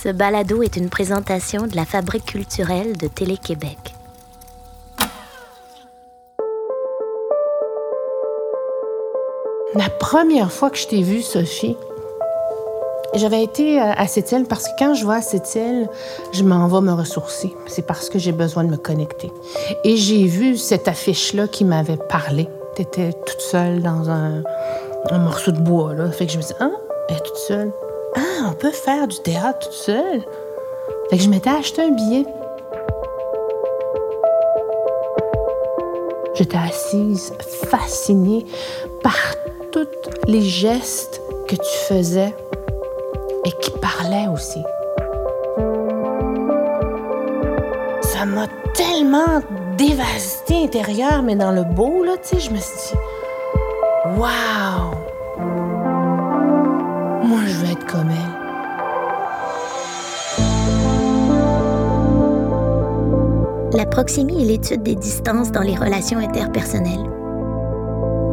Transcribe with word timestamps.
Ce 0.00 0.10
balado 0.10 0.62
est 0.62 0.76
une 0.76 0.90
présentation 0.90 1.66
de 1.66 1.74
la 1.74 1.84
Fabrique 1.84 2.26
culturelle 2.26 2.96
de 2.96 3.08
Télé-Québec. 3.08 3.78
La 9.74 9.90
première 9.98 10.52
fois 10.52 10.70
que 10.70 10.78
je 10.78 10.86
t'ai 10.86 11.02
vue, 11.02 11.20
Sophie, 11.20 11.76
j'avais 13.16 13.42
été 13.42 13.80
euh, 13.80 13.92
à 13.96 14.06
cette 14.06 14.30
île 14.30 14.44
parce 14.44 14.68
que 14.68 14.72
quand 14.78 14.94
je 14.94 15.04
vais 15.04 15.16
à 15.16 15.22
cette 15.22 15.52
île, 15.56 15.88
je 16.32 16.44
m'en 16.44 16.68
vais 16.68 16.80
me 16.80 16.92
ressourcer. 16.92 17.52
C'est 17.66 17.84
parce 17.84 18.08
que 18.08 18.20
j'ai 18.20 18.30
besoin 18.30 18.62
de 18.62 18.70
me 18.70 18.76
connecter. 18.76 19.32
Et 19.82 19.96
j'ai 19.96 20.26
vu 20.26 20.56
cette 20.56 20.86
affiche-là 20.86 21.48
qui 21.48 21.64
m'avait 21.64 21.96
parlé. 21.96 22.48
Tu 22.76 22.82
étais 22.82 23.12
toute 23.12 23.40
seule 23.40 23.82
dans 23.82 24.08
un, 24.08 24.44
un, 25.10 25.18
morceau 25.18 25.50
de 25.50 25.58
bois. 25.58 25.92
Là. 25.94 26.08
Fait 26.12 26.26
que 26.26 26.32
je 26.32 26.38
me 26.38 26.42
dit, 26.42 26.54
ah, 26.60 26.70
elle 27.08 27.16
est 27.16 27.20
toute 27.20 27.36
seule? 27.36 27.72
Ah, 28.16 28.50
on 28.50 28.54
peut 28.54 28.70
faire 28.70 29.06
du 29.06 29.18
théâtre 29.20 29.58
toute 29.60 29.72
seule. 29.72 30.22
Fait 31.10 31.16
que 31.16 31.22
je 31.22 31.28
m'étais 31.28 31.50
acheté 31.50 31.82
un 31.82 31.90
billet. 31.90 32.24
J'étais 36.34 36.58
assise, 36.58 37.32
fascinée 37.68 38.46
par 39.02 39.16
tous 39.72 39.88
les 40.26 40.42
gestes 40.42 41.20
que 41.48 41.56
tu 41.56 41.78
faisais 41.88 42.34
et 43.44 43.50
qui 43.52 43.70
parlait 43.72 44.28
aussi. 44.32 44.62
Ça 48.02 48.24
m'a 48.24 48.46
tellement 48.74 49.40
dévasté 49.76 50.64
intérieur, 50.64 51.22
mais 51.22 51.36
dans 51.36 51.52
le 51.52 51.64
beau, 51.64 52.04
là, 52.04 52.16
tu 52.18 52.36
sais, 52.36 52.40
je 52.40 52.50
me 52.50 52.58
suis 52.58 52.76
dit, 52.76 54.18
waouh! 54.18 54.97
Comme 57.88 58.10
elle. 58.10 58.48
La 63.76 63.86
proximie 63.86 64.42
est 64.42 64.46
l'étude 64.46 64.82
des 64.82 64.94
distances 64.94 65.52
dans 65.52 65.62
les 65.62 65.76
relations 65.76 66.18
interpersonnelles. 66.18 67.08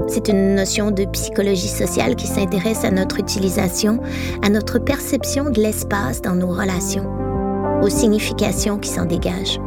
C'est 0.08 0.28
une 0.28 0.56
notion 0.56 0.92
de 0.92 1.06
psychologie 1.06 1.68
sociale 1.68 2.16
qui 2.16 2.28
s'intéresse 2.28 2.84
à 2.84 2.92
notre 2.92 3.20
utilisation, 3.20 4.00
à 4.44 4.50
notre 4.50 4.80
perception 4.80 5.50
de 5.50 5.60
l'espace 5.60 6.22
dans 6.22 6.36
nos 6.36 6.48
relations, 6.48 7.10
aux 7.82 7.90
significations 7.90 8.78
qui 8.78 8.90
s'en 8.90 9.06
dégagent. 9.06 9.60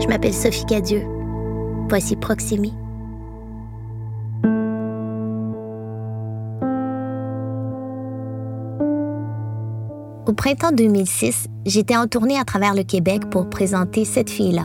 Je 0.00 0.08
m'appelle 0.08 0.34
Sophie 0.34 0.66
Cadieux. 0.66 1.04
Voici 1.88 2.16
Proximie. 2.16 2.81
Au 10.32 10.34
printemps 10.34 10.72
2006, 10.72 11.48
j'étais 11.66 11.94
en 11.94 12.06
tournée 12.06 12.38
à 12.38 12.44
travers 12.46 12.74
le 12.74 12.84
Québec 12.84 13.28
pour 13.28 13.50
présenter 13.50 14.06
Cette 14.06 14.30
fille-là, 14.30 14.64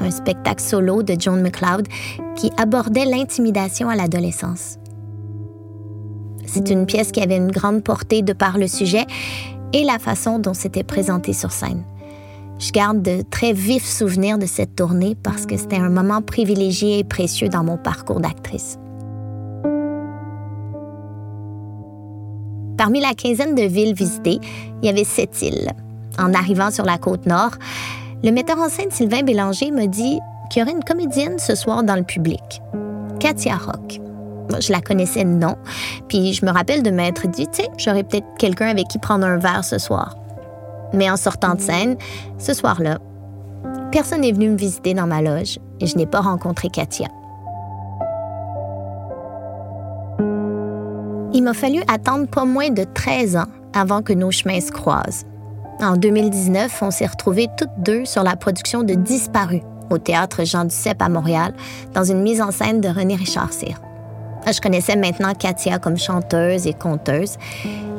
un 0.00 0.10
spectacle 0.10 0.60
solo 0.60 1.04
de 1.04 1.14
Joan 1.16 1.40
McLeod 1.40 1.86
qui 2.34 2.50
abordait 2.56 3.04
l'intimidation 3.04 3.88
à 3.88 3.94
l'adolescence. 3.94 4.76
C'est 6.46 6.70
une 6.70 6.84
pièce 6.84 7.12
qui 7.12 7.20
avait 7.20 7.36
une 7.36 7.52
grande 7.52 7.84
portée 7.84 8.22
de 8.22 8.32
par 8.32 8.58
le 8.58 8.66
sujet 8.66 9.06
et 9.72 9.84
la 9.84 10.00
façon 10.00 10.40
dont 10.40 10.52
c'était 10.52 10.82
présenté 10.82 11.32
sur 11.32 11.52
scène. 11.52 11.84
Je 12.58 12.72
garde 12.72 13.00
de 13.00 13.22
très 13.22 13.52
vifs 13.52 13.88
souvenirs 13.88 14.36
de 14.36 14.46
cette 14.46 14.74
tournée 14.74 15.14
parce 15.14 15.46
que 15.46 15.56
c'était 15.56 15.76
un 15.76 15.90
moment 15.90 16.22
privilégié 16.22 16.98
et 16.98 17.04
précieux 17.04 17.48
dans 17.48 17.62
mon 17.62 17.76
parcours 17.76 18.18
d'actrice. 18.18 18.80
Parmi 22.78 23.00
la 23.00 23.12
quinzaine 23.12 23.56
de 23.56 23.62
villes 23.62 23.92
visitées, 23.92 24.38
il 24.82 24.86
y 24.86 24.88
avait 24.88 25.02
sept 25.02 25.42
îles. 25.42 25.68
En 26.16 26.32
arrivant 26.32 26.70
sur 26.70 26.84
la 26.84 26.96
côte 26.96 27.26
nord, 27.26 27.50
le 28.22 28.30
metteur 28.30 28.56
en 28.58 28.68
scène 28.68 28.92
Sylvain 28.92 29.22
Bélanger 29.22 29.72
me 29.72 29.86
dit 29.86 30.20
qu'il 30.48 30.60
y 30.60 30.62
aurait 30.62 30.72
une 30.72 30.84
comédienne 30.84 31.40
ce 31.40 31.56
soir 31.56 31.82
dans 31.82 31.96
le 31.96 32.04
public, 32.04 32.62
Katia 33.18 33.56
Rock. 33.56 34.00
Je 34.60 34.72
la 34.72 34.80
connaissais 34.80 35.24
non, 35.24 35.56
puis 36.08 36.32
je 36.32 36.46
me 36.46 36.52
rappelle 36.52 36.84
de 36.84 36.90
m'être 36.90 37.26
dit, 37.26 37.48
tu 37.48 37.62
sais, 37.62 37.68
j'aurais 37.76 38.04
peut-être 38.04 38.26
quelqu'un 38.38 38.68
avec 38.68 38.86
qui 38.86 38.98
prendre 38.98 39.26
un 39.26 39.38
verre 39.38 39.64
ce 39.64 39.78
soir. 39.78 40.16
Mais 40.94 41.10
en 41.10 41.16
sortant 41.16 41.56
de 41.56 41.60
scène, 41.60 41.96
ce 42.38 42.54
soir-là, 42.54 42.98
personne 43.90 44.20
n'est 44.20 44.32
venu 44.32 44.50
me 44.50 44.56
visiter 44.56 44.94
dans 44.94 45.06
ma 45.06 45.20
loge 45.20 45.58
et 45.80 45.86
je 45.86 45.96
n'ai 45.96 46.06
pas 46.06 46.20
rencontré 46.20 46.68
Katia. 46.68 47.08
Il 51.32 51.42
m'a 51.42 51.54
fallu 51.54 51.82
attendre 51.88 52.26
pas 52.26 52.44
moins 52.44 52.70
de 52.70 52.84
13 52.84 53.36
ans 53.36 53.46
avant 53.74 54.02
que 54.02 54.12
nos 54.12 54.30
chemins 54.30 54.60
se 54.60 54.72
croisent. 54.72 55.24
En 55.80 55.96
2019, 55.96 56.82
on 56.82 56.90
s'est 56.90 57.06
retrouvés 57.06 57.48
toutes 57.56 57.68
deux 57.78 58.04
sur 58.04 58.22
la 58.22 58.34
production 58.34 58.82
de 58.82 58.94
Disparu 58.94 59.60
au 59.90 59.98
théâtre 59.98 60.44
Jean 60.44 60.64
Duceppe 60.64 61.00
à 61.00 61.08
Montréal, 61.08 61.54
dans 61.94 62.04
une 62.04 62.20
mise 62.20 62.40
en 62.40 62.50
scène 62.50 62.80
de 62.80 62.88
René 62.88 63.14
Richard 63.14 63.52
Cyr. 63.52 63.80
Je 64.46 64.60
connaissais 64.60 64.96
maintenant 64.96 65.34
Katia 65.34 65.78
comme 65.78 65.96
chanteuse 65.96 66.66
et 66.66 66.74
conteuse, 66.74 67.36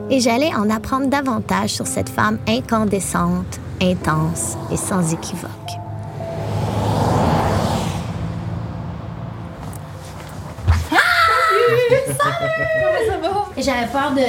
et 0.09 0.19
j'allais 0.19 0.53
en 0.55 0.69
apprendre 0.69 1.07
davantage 1.07 1.71
sur 1.71 1.87
cette 1.87 2.09
femme 2.09 2.39
incandescente, 2.47 3.59
intense 3.81 4.57
et 4.71 4.77
sans 4.77 5.13
équivoque. 5.13 5.49
Et 13.59 13.61
j'avais 13.61 13.87
peur 13.91 14.13
de 14.15 14.21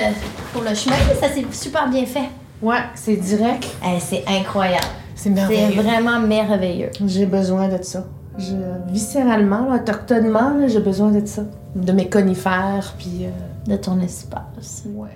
pour 0.52 0.62
le 0.62 0.74
chemin, 0.74 0.96
mais 1.08 1.14
ça 1.14 1.32
s'est 1.32 1.44
super 1.52 1.88
bien 1.88 2.04
fait. 2.04 2.28
Ouais, 2.60 2.80
c'est 2.96 3.14
direct. 3.14 3.64
Eh, 3.86 4.00
c'est 4.00 4.24
incroyable. 4.26 4.84
C'est 5.14 5.30
merveilleux. 5.30 5.68
C'est 5.76 5.82
vraiment 5.82 6.18
merveilleux. 6.18 6.90
J'ai 7.06 7.26
besoin 7.26 7.68
de 7.68 7.80
ça. 7.80 8.06
Je, 8.38 8.56
viscéralement, 8.88 9.68
là, 9.70 9.76
autochtonement, 9.76 10.50
là, 10.58 10.66
j'ai 10.66 10.80
besoin 10.80 11.12
de 11.12 11.24
ça. 11.24 11.42
De 11.76 11.92
mes 11.92 12.08
conifères, 12.08 12.92
puis... 12.98 13.26
euh, 13.26 13.70
De 13.72 13.76
ton 13.76 14.00
espace. 14.00 14.82
Ouais. 14.96 15.10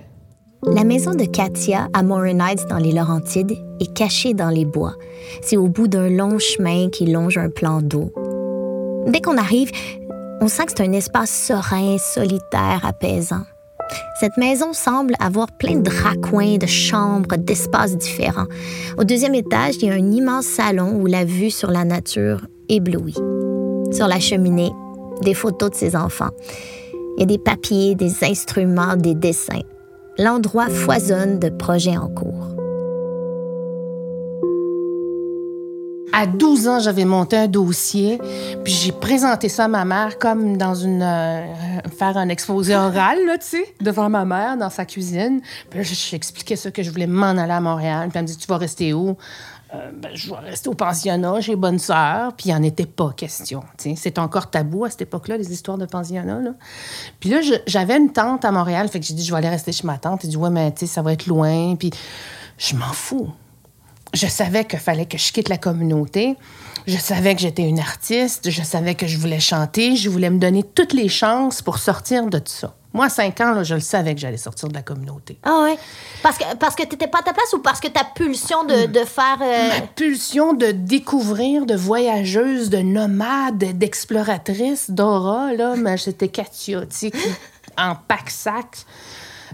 La 0.63 0.85
maison 0.85 1.11
de 1.11 1.25
Katia 1.25 1.89
à 1.91 2.01
Morin 2.01 2.39
Heights 2.39 2.67
dans 2.69 2.77
les 2.77 2.93
Laurentides 2.93 3.51
est 3.81 3.93
cachée 3.93 4.33
dans 4.33 4.49
les 4.49 4.63
bois. 4.63 4.93
C'est 5.41 5.57
au 5.57 5.67
bout 5.67 5.89
d'un 5.89 6.07
long 6.07 6.39
chemin 6.39 6.87
qui 6.89 7.05
longe 7.05 7.37
un 7.37 7.49
plan 7.49 7.81
d'eau. 7.81 8.13
Dès 9.07 9.19
qu'on 9.19 9.37
arrive, 9.37 9.71
on 10.39 10.47
sent 10.47 10.67
que 10.67 10.71
c'est 10.77 10.87
un 10.87 10.93
espace 10.93 11.31
serein, 11.31 11.97
solitaire, 11.97 12.79
apaisant. 12.85 13.41
Cette 14.19 14.37
maison 14.37 14.73
semble 14.73 15.13
avoir 15.19 15.51
plein 15.57 15.77
de 15.77 15.89
raccoins, 15.89 16.57
de 16.57 16.65
chambres, 16.65 17.35
d'espaces 17.37 17.97
différents. 17.97 18.47
Au 18.97 19.03
deuxième 19.03 19.35
étage, 19.35 19.75
il 19.81 19.87
y 19.87 19.91
a 19.91 19.93
un 19.93 20.11
immense 20.11 20.45
salon 20.45 20.99
où 20.99 21.05
la 21.05 21.25
vue 21.25 21.51
sur 21.51 21.69
la 21.69 21.83
nature 21.83 22.47
éblouit. 22.69 23.17
Sur 23.91 24.07
la 24.07 24.19
cheminée, 24.19 24.71
des 25.21 25.33
photos 25.33 25.71
de 25.71 25.75
ses 25.75 25.95
enfants. 25.95 26.31
Il 27.17 27.21
y 27.21 27.23
a 27.23 27.25
des 27.25 27.37
papiers, 27.37 27.95
des 27.95 28.23
instruments, 28.23 28.95
des 28.95 29.15
dessins. 29.15 29.61
L'endroit 30.17 30.67
foisonne 30.67 31.39
de 31.39 31.49
projets 31.49 31.97
en 31.97 32.07
cours. 32.07 32.54
À 36.17 36.27
12 36.27 36.67
ans, 36.69 36.79
j'avais 36.79 37.03
monté 37.03 37.35
un 37.35 37.47
dossier, 37.47 38.21
puis 38.63 38.71
j'ai 38.71 38.93
présenté 38.93 39.49
ça 39.49 39.65
à 39.65 39.67
ma 39.67 39.83
mère 39.83 40.17
comme 40.17 40.55
dans 40.55 40.73
une... 40.73 41.01
euh, 41.01 41.45
faire 41.97 42.15
un 42.15 42.29
exposé 42.29 42.73
oral, 42.75 43.17
là, 43.25 43.37
tu 43.37 43.47
sais, 43.47 43.75
devant 43.81 44.09
ma 44.09 44.23
mère, 44.23 44.55
dans 44.55 44.69
sa 44.69 44.85
cuisine. 44.85 45.41
Puis 45.69 45.79
là, 45.79 45.83
j'expliquais 45.83 46.55
ça, 46.55 46.71
que 46.71 46.83
je 46.83 46.89
voulais 46.89 47.05
m'en 47.05 47.31
aller 47.31 47.51
à 47.51 47.59
Montréal. 47.59 48.07
Puis 48.07 48.17
elle 48.17 48.21
me 48.21 48.27
dit, 48.27 48.37
tu 48.37 48.47
vas 48.47 48.55
rester 48.55 48.93
où? 48.93 49.17
Euh, 49.73 49.91
ben, 49.93 50.11
je 50.13 50.29
vais 50.29 50.37
rester 50.37 50.69
au 50.69 50.73
pensionnat 50.73 51.41
chez 51.41 51.57
Bonne 51.57 51.79
Sœur. 51.79 52.33
Puis 52.37 52.47
il 52.47 52.53
n'y 52.53 52.57
en 52.57 52.63
était 52.63 52.85
pas 52.85 53.11
question. 53.17 53.61
tu 53.77 53.89
sais. 53.89 53.95
C'était 53.97 54.19
encore 54.19 54.49
tabou 54.49 54.85
à 54.85 54.89
cette 54.89 55.01
époque-là, 55.01 55.35
les 55.35 55.51
histoires 55.51 55.77
de 55.77 55.85
pensionnat. 55.85 56.39
Là. 56.39 56.51
Puis 57.19 57.29
là, 57.29 57.39
j'avais 57.67 57.97
une 57.97 58.13
tante 58.13 58.45
à 58.45 58.51
Montréal. 58.51 58.87
Fait 58.87 59.01
que 59.01 59.05
j'ai 59.05 59.15
dit, 59.15 59.25
je 59.25 59.31
vais 59.31 59.39
aller 59.39 59.49
rester 59.49 59.73
chez 59.73 59.85
ma 59.85 59.97
tante. 59.97 60.21
Elle 60.23 60.29
dit, 60.29 60.37
ouais, 60.37 60.49
mais 60.49 60.71
tu 60.71 60.81
sais, 60.81 60.85
ça 60.85 61.01
va 61.01 61.11
être 61.11 61.27
loin. 61.27 61.75
Puis 61.75 61.89
je 62.57 62.75
m'en 62.77 62.93
fous. 62.93 63.27
Je 64.15 64.27
savais 64.27 64.65
qu'il 64.65 64.79
fallait 64.79 65.05
que 65.05 65.17
je 65.17 65.31
quitte 65.31 65.49
la 65.49 65.57
communauté. 65.57 66.35
Je 66.87 66.97
savais 66.97 67.35
que 67.35 67.41
j'étais 67.41 67.63
une 67.63 67.79
artiste. 67.79 68.49
Je 68.49 68.63
savais 68.63 68.95
que 68.95 69.07
je 69.07 69.17
voulais 69.17 69.39
chanter. 69.39 69.95
Je 69.95 70.09
voulais 70.09 70.29
me 70.29 70.39
donner 70.39 70.63
toutes 70.63 70.93
les 70.93 71.09
chances 71.09 71.61
pour 71.61 71.77
sortir 71.79 72.25
de 72.27 72.39
tout 72.39 72.51
ça. 72.51 72.75
Moi, 72.93 73.07
à 73.07 73.09
5 73.09 73.41
ans, 73.41 73.51
là, 73.51 73.63
je 73.63 73.73
le 73.73 73.81
savais 73.81 74.15
que 74.15 74.21
j'allais 74.21 74.37
sortir 74.37 74.69
de 74.69 74.73
la 74.73 74.81
communauté. 74.81 75.37
Ah 75.43 75.63
ouais? 75.65 75.77
Parce 76.23 76.37
que, 76.37 76.55
parce 76.55 76.75
que 76.75 76.83
t'étais 76.83 77.07
pas 77.07 77.19
à 77.19 77.23
ta 77.23 77.33
place 77.33 77.51
ou 77.51 77.59
parce 77.59 77.81
que 77.81 77.89
ta 77.89 78.05
pulsion 78.05 78.63
de, 78.63 78.85
de 78.85 78.99
faire. 79.03 79.37
euh, 79.41 79.67
Ma 79.67 79.81
pulsion 79.87 80.53
de 80.53 80.71
découvrir, 80.71 81.65
de 81.65 81.75
voyageuse, 81.75 82.69
de 82.69 82.77
nomade, 82.77 83.57
d'exploratrice, 83.77 84.89
d'aura, 84.91 85.51
là, 85.53 85.75
mais 85.75 85.97
c'était 85.97 86.29
Katia, 86.29 86.85
tu 86.85 86.95
sais, 86.95 87.11
en 87.77 87.95
pack-sac. 87.95 88.85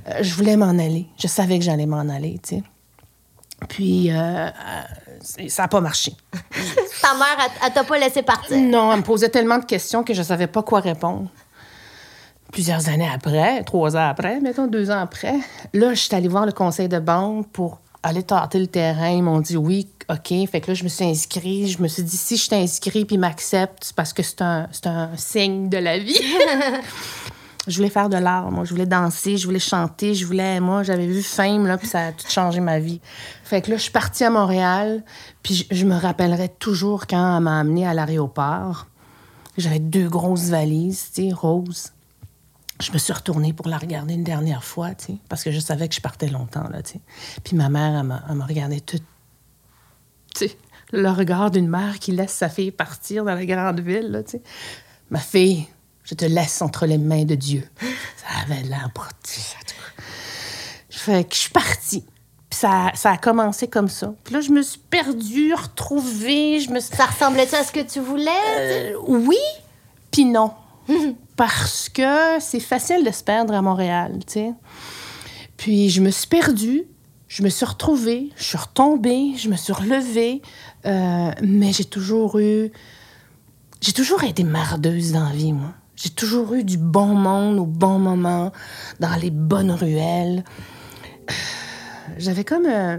Euh, 0.08 0.20
je 0.22 0.34
voulais 0.36 0.56
m'en 0.56 0.70
aller. 0.78 1.08
Je 1.18 1.28
savais 1.28 1.58
que 1.58 1.66
j'allais 1.66 1.88
m'en 1.88 2.08
aller, 2.10 2.40
tu 2.48 2.58
sais. 2.58 2.64
Puis, 3.70 4.12
euh, 4.12 4.16
euh, 4.16 4.50
ça 5.48 5.64
n'a 5.64 5.68
pas 5.68 5.82
marché. 5.82 6.16
Ta 7.02 7.14
mère, 7.14 7.50
elle, 7.64 7.74
t'a 7.74 7.84
pas 7.84 7.98
laissé 7.98 8.22
partir? 8.22 8.58
Non, 8.58 8.92
elle 8.92 9.00
me 9.00 9.04
posait 9.04 9.30
tellement 9.30 9.60
de 9.60 9.66
questions 9.66 10.04
que 10.04 10.14
je 10.14 10.24
savais 10.24 10.48
pas 10.48 10.64
quoi 10.64 10.80
répondre. 10.80 11.28
plusieurs 12.52 12.90
années 12.90 13.10
après, 13.14 13.64
trois 13.64 13.96
ans 13.96 14.10
après, 14.10 14.40
mettons 14.40 14.68
deux 14.68 14.92
ans 14.92 15.00
après, 15.00 15.36
là, 15.74 15.94
je 15.94 16.00
suis 16.00 16.16
allée 16.16 16.28
voir 16.28 16.46
le 16.46 16.52
conseil 16.52 16.90
de 16.90 17.00
banque 17.00 17.48
pour 17.50 17.80
aller 18.04 18.24
tâter 18.24 18.60
le 18.60 18.68
terrain. 18.68 19.10
Ils 19.10 19.24
m'ont 19.24 19.40
dit 19.40 19.58
oui, 19.58 19.88
OK. 20.10 20.34
Fait 20.50 20.62
que 20.62 20.68
là, 20.68 20.74
je 20.74 20.84
me 20.84 20.90
suis 20.90 21.06
inscrite. 21.06 21.68
Je 21.70 21.82
me 21.82 21.88
suis 21.88 22.04
dit, 22.04 22.18
si 22.18 22.38
je 22.38 22.50
t'inscris 22.50 23.06
puis 23.06 23.16
ils 23.16 23.20
m'acceptent, 23.20 23.84
c'est 23.84 23.96
parce 23.96 24.14
que 24.14 24.24
c'est 24.24 24.42
un, 24.42 24.68
c'est 24.72 24.88
un 24.88 25.16
signe 25.16 25.70
de 25.70 25.78
la 25.78 25.98
vie. 25.98 26.20
je 27.68 27.76
voulais 27.76 27.90
faire 27.90 28.10
de 28.10 28.18
l'art, 28.18 28.52
moi. 28.52 28.64
Je 28.66 28.72
voulais 28.72 28.88
danser, 28.88 29.38
je 29.38 29.46
voulais 29.46 29.60
chanter, 29.60 30.16
je 30.16 30.26
voulais... 30.26 30.60
Moi, 30.60 30.84
j'avais 30.84 31.06
vu 31.06 31.22
Fame, 31.22 31.68
là, 31.68 31.78
puis 31.78 31.88
ça 31.88 32.08
a 32.08 32.12
tout 32.12 32.28
changé 32.28 32.60
ma 32.60 32.80
vie. 32.80 33.00
Fait 33.44 33.62
que 33.62 33.70
là, 33.70 33.78
je 33.78 33.84
suis 33.84 33.92
partie 33.92 34.24
à 34.24 34.32
Montréal, 34.32 35.04
puis 35.44 35.68
je, 35.70 35.86
me 35.86 35.96
rappellerai 35.96 36.50
toujours 36.50 37.06
quand 37.06 37.38
elle 37.38 37.44
m'a 37.44 37.60
amenée 37.60 37.86
à 37.86 37.94
l'aéroport. 37.94 38.88
J'avais 39.58 39.80
deux 39.80 40.10
grosses 40.10 40.50
valises, 40.50 41.12
tu 41.14 41.30
sais, 41.30 41.34
roses. 41.34 41.92
Je 42.82 42.92
me 42.92 42.98
suis 42.98 43.14
retournée 43.14 43.54
pour 43.54 43.68
la 43.68 43.78
regarder 43.78 44.16
une 44.16 44.24
dernière 44.24 44.64
fois, 44.64 44.96
tu 44.96 45.06
sais, 45.06 45.16
parce 45.30 45.44
que 45.44 45.52
je 45.52 45.60
savais 45.60 45.88
que 45.88 45.94
je 45.94 46.02
partais 46.02 46.30
longtemps, 46.30 46.68
là, 46.68 46.82
tu 46.82 46.94
sais. 46.94 47.02
Puis 47.44 47.56
ma 47.56 47.70
mère, 47.70 48.00
elle 48.00 48.08
m'a, 48.08 48.24
elle 48.28 48.36
m'a 48.36 48.46
regardé 48.46 48.82
toute... 48.82 49.04
Tu 50.34 50.48
sais, 50.48 50.58
le 50.92 51.10
regard 51.10 51.52
d'une 51.52 51.70
mère 51.70 52.00
qui 52.00 52.12
laisse 52.12 52.34
sa 52.34 52.50
fille 52.50 52.72
partir 52.72 53.24
dans 53.24 53.36
la 53.36 53.46
grande 53.46 53.82
ville, 53.82 54.10
là, 54.10 54.24
tu 54.24 54.32
sais. 54.32 54.42
Ma 55.12 55.20
fille, 55.20 55.68
je 56.04 56.16
te 56.16 56.26
laisse 56.26 56.62
entre 56.62 56.86
les 56.86 56.98
mains 56.98 57.26
de 57.26 57.36
Dieu. 57.36 57.68
Ça 58.18 58.42
avait 58.44 58.64
l'air. 58.64 58.90
Fait 60.90 61.24
que 61.24 61.34
je 61.34 61.40
suis 61.40 61.50
partie. 61.50 62.04
Puis 62.50 62.60
ça, 62.60 62.92
ça 62.94 63.12
a 63.12 63.18
commencé 63.18 63.68
comme 63.68 63.88
ça. 63.88 64.14
Puis 64.24 64.34
là, 64.34 64.42
je 64.42 64.52
me 64.52 64.62
suis 64.62 64.80
perdue, 64.90 65.54
retrouvée. 65.54 66.60
Je 66.60 66.70
me 66.70 66.80
suis... 66.80 66.96
Ça 66.96 67.06
ressemblait-tu 67.06 67.56
à 67.56 67.64
ce 67.64 67.72
que 67.72 67.80
tu 67.80 68.00
voulais? 68.00 68.30
Euh, 68.60 68.94
oui, 69.08 69.38
puis 70.12 70.26
non. 70.26 70.52
Parce 71.38 71.90
que 71.90 72.40
c'est 72.40 72.60
facile 72.60 73.04
de 73.04 73.12
se 73.12 73.24
perdre 73.24 73.54
à 73.54 73.62
Montréal, 73.62 74.20
tu 74.28 74.34
sais. 74.34 74.54
Puis 75.58 75.90
je 75.90 76.02
me 76.02 76.12
suis 76.12 76.28
perdue, 76.28 76.84
je 77.28 77.42
me 77.44 77.50
suis 77.50 77.66
retrouvée, 77.66 78.30
je 78.36 78.44
suis 78.44 78.58
retombée, 78.58 79.34
je 79.38 79.48
me 79.48 79.56
suis 79.56 79.74
relevée, 79.74 80.42
euh, 80.86 81.32
mais 81.42 81.72
j'ai 81.72 81.86
toujours 81.86 82.38
eu... 82.40 82.72
J'ai 83.80 83.94
toujours 83.94 84.24
été 84.24 84.44
mardeuse 84.44 85.14
dans 85.14 85.24
la 85.24 85.34
vie, 85.34 85.54
moi. 85.54 85.74
J'ai 86.02 86.10
toujours 86.10 86.54
eu 86.54 86.64
du 86.64 86.78
bon 86.78 87.08
monde 87.08 87.60
au 87.60 87.66
bon 87.66 88.00
moment, 88.00 88.52
dans 89.00 89.16
les 89.22 89.30
bonnes 89.30 89.72
ruelles. 89.72 90.44
J'avais 92.18 92.44
comme... 92.44 92.66
euh, 92.66 92.98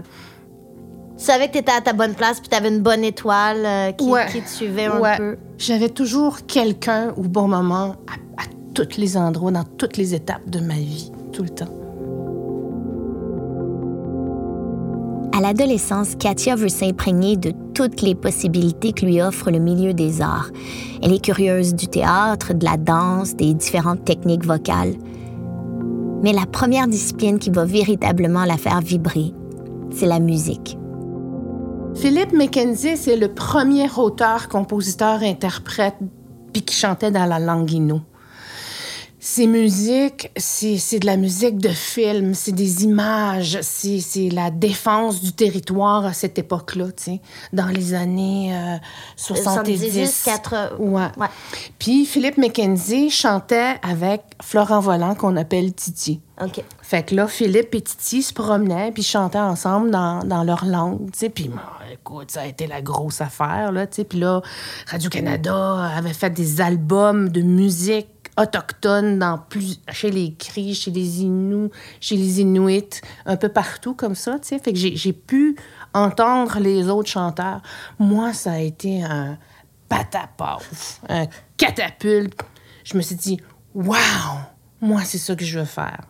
Tu 1.17 1.25
savais 1.25 1.47
que 1.47 1.53
t'étais 1.53 1.71
à 1.73 1.81
ta 1.81 1.91
bonne 1.93 2.13
place, 2.13 2.39
puis 2.39 2.47
t'avais 2.47 2.69
une 2.69 2.81
bonne 2.81 3.03
étoile 3.03 3.65
euh, 3.65 3.91
qui, 3.91 4.05
Ouais. 4.09 4.27
qui 4.31 4.41
te 4.41 4.49
suivait 4.49 4.85
un 4.85 4.99
Ouais. 4.99 5.17
peu. 5.17 5.37
J'avais 5.57 5.89
toujours 5.89 6.45
quelqu'un 6.45 7.13
au 7.17 7.23
bon 7.23 7.47
moment, 7.49 7.95
à, 8.07 8.41
à 8.41 8.45
tous 8.73 8.97
les 8.97 9.17
endroits, 9.17 9.51
dans 9.51 9.63
toutes 9.65 9.97
les 9.97 10.13
étapes 10.15 10.49
de 10.49 10.59
ma 10.61 10.75
vie, 10.75 11.11
tout 11.33 11.43
le 11.43 11.49
temps. 11.49 11.67
À 15.35 15.41
l'adolescence, 15.41 16.13
Katia 16.13 16.55
veut 16.55 16.69
s'imprégner 16.69 17.37
de 17.37 17.53
toutes 17.73 18.03
les 18.03 18.13
possibilités 18.13 18.93
que 18.93 19.03
lui 19.03 19.19
offre 19.19 19.49
le 19.49 19.57
milieu 19.57 19.91
des 19.91 20.21
arts. 20.21 20.51
Elle 21.01 21.11
est 21.11 21.25
curieuse 21.25 21.73
du 21.73 21.87
théâtre, 21.87 22.53
de 22.53 22.63
la 22.63 22.77
danse, 22.77 23.35
des 23.35 23.55
différentes 23.55 24.05
techniques 24.05 24.45
vocales. 24.45 24.93
Mais 26.21 26.33
la 26.33 26.45
première 26.45 26.87
discipline 26.87 27.39
qui 27.39 27.49
va 27.49 27.65
véritablement 27.65 28.45
la 28.45 28.57
faire 28.57 28.79
vibrer, 28.81 29.33
c'est 29.91 30.05
la 30.05 30.19
musique. 30.19 30.77
Philippe 31.95 32.33
Mackenzie, 32.33 32.95
c'est 32.95 33.17
le 33.17 33.33
premier 33.33 33.87
auteur, 33.97 34.49
compositeur, 34.49 35.23
interprète, 35.23 35.95
puis 36.53 36.61
qui 36.61 36.75
chantait 36.75 37.09
dans 37.09 37.25
la 37.25 37.39
langue 37.39 37.71
Innu. 37.71 38.01
Ses 39.25 39.47
musiques, 39.47 40.29
c'est 40.35 40.99
de 40.99 41.05
la 41.05 41.15
musique 41.15 41.57
de 41.57 41.69
film, 41.69 42.33
c'est 42.33 42.51
des 42.51 42.83
images, 42.83 43.57
c'est 43.61 44.27
la 44.29 44.51
défense 44.51 45.21
du 45.21 45.31
territoire 45.31 46.05
à 46.05 46.11
cette 46.11 46.37
époque-là, 46.37 46.87
tu 46.87 47.03
sais, 47.03 47.21
dans 47.53 47.67
les 47.67 47.93
années 47.93 48.53
euh, 48.53 48.75
70. 49.15 49.77
70, 49.77 50.23
80. 50.25 50.69
Ouais. 50.77 51.03
Ouais. 51.15 51.27
Puis 51.79 52.05
Philippe 52.05 52.37
Mackenzie 52.37 53.09
chantait 53.09 53.75
avec 53.81 54.23
Florent 54.41 54.81
Volant, 54.81 55.15
qu'on 55.15 55.37
appelle 55.37 55.73
Titi. 55.73 56.19
OK. 56.41 56.61
Fait 56.81 57.03
que 57.03 57.15
là, 57.15 57.27
Philippe 57.27 57.73
et 57.75 57.81
Titi 57.81 58.23
se 58.23 58.33
promenaient 58.33 58.91
puis 58.91 59.03
chantaient 59.03 59.39
ensemble 59.39 59.89
dans, 59.89 60.25
dans 60.25 60.43
leur 60.43 60.65
langue, 60.65 61.11
tu 61.13 61.19
sais. 61.19 61.29
Puis, 61.29 61.47
bon, 61.47 61.61
écoute, 61.93 62.29
ça 62.29 62.41
a 62.41 62.45
été 62.45 62.67
la 62.67 62.81
grosse 62.81 63.21
affaire, 63.21 63.71
là, 63.71 63.87
tu 63.87 63.95
sais. 63.95 64.03
Puis 64.03 64.19
là, 64.19 64.41
Radio-Canada 64.87 65.91
avait 65.95 66.11
fait 66.11 66.31
des 66.31 66.59
albums 66.59 67.29
de 67.29 67.41
musique 67.41 68.07
autochtone 68.37 69.19
dans 69.19 69.37
plus, 69.37 69.79
chez 69.91 70.11
les 70.11 70.33
Cris, 70.33 70.73
chez 70.75 70.91
les 70.91 71.21
Inuits, 71.21 71.71
chez 71.99 72.17
les 72.17 72.41
Inuits, 72.41 73.01
un 73.25 73.37
peu 73.37 73.49
partout 73.49 73.93
comme 73.93 74.15
ça, 74.15 74.39
tu 74.39 74.49
sais. 74.49 74.59
Fait 74.59 74.73
que 74.73 74.79
j'ai 74.79 75.13
pu 75.13 75.55
entendre 75.93 76.59
les 76.59 76.89
autres 76.89 77.09
chanteurs. 77.09 77.61
Moi, 77.99 78.33
ça 78.33 78.53
a 78.53 78.59
été 78.59 79.03
un 79.03 79.37
patapaf, 79.89 81.01
un 81.09 81.27
catapulte. 81.57 82.41
Je 82.83 82.97
me 82.97 83.01
suis 83.01 83.15
dit, 83.15 83.39
waouh, 83.73 83.99
moi, 84.81 85.01
c'est 85.03 85.17
ça 85.17 85.35
que 85.35 85.45
je 85.45 85.59
veux 85.59 85.65
faire. 85.65 86.01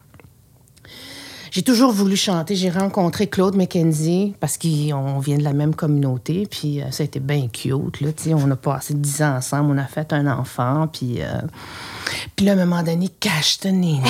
J'ai 1.54 1.62
toujours 1.62 1.92
voulu 1.92 2.16
chanter. 2.16 2.56
J'ai 2.56 2.72
rencontré 2.72 3.28
Claude 3.28 3.56
McKenzie 3.56 4.34
parce 4.40 4.58
qu'on 4.58 5.20
vient 5.20 5.38
de 5.38 5.44
la 5.44 5.54
même 5.54 5.76
communauté. 5.76 6.48
Puis 6.50 6.82
euh, 6.82 6.90
ça 6.90 7.04
a 7.04 7.06
été 7.06 7.20
bien 7.20 7.48
cute. 7.48 8.02
Là, 8.02 8.10
on 8.36 8.50
a 8.50 8.56
passé 8.56 8.96
dix 8.96 9.22
ans 9.22 9.36
ensemble. 9.36 9.76
On 9.76 9.78
a 9.78 9.86
fait 9.86 10.14
un 10.14 10.26
enfant. 10.26 10.88
Puis, 10.92 11.22
euh, 11.22 11.42
puis 12.36 12.48
là, 12.48 12.54
à 12.54 12.56
un 12.56 12.66
moment 12.66 12.82
donné, 12.82 13.08
cache 13.20 13.60
ton. 13.60 14.02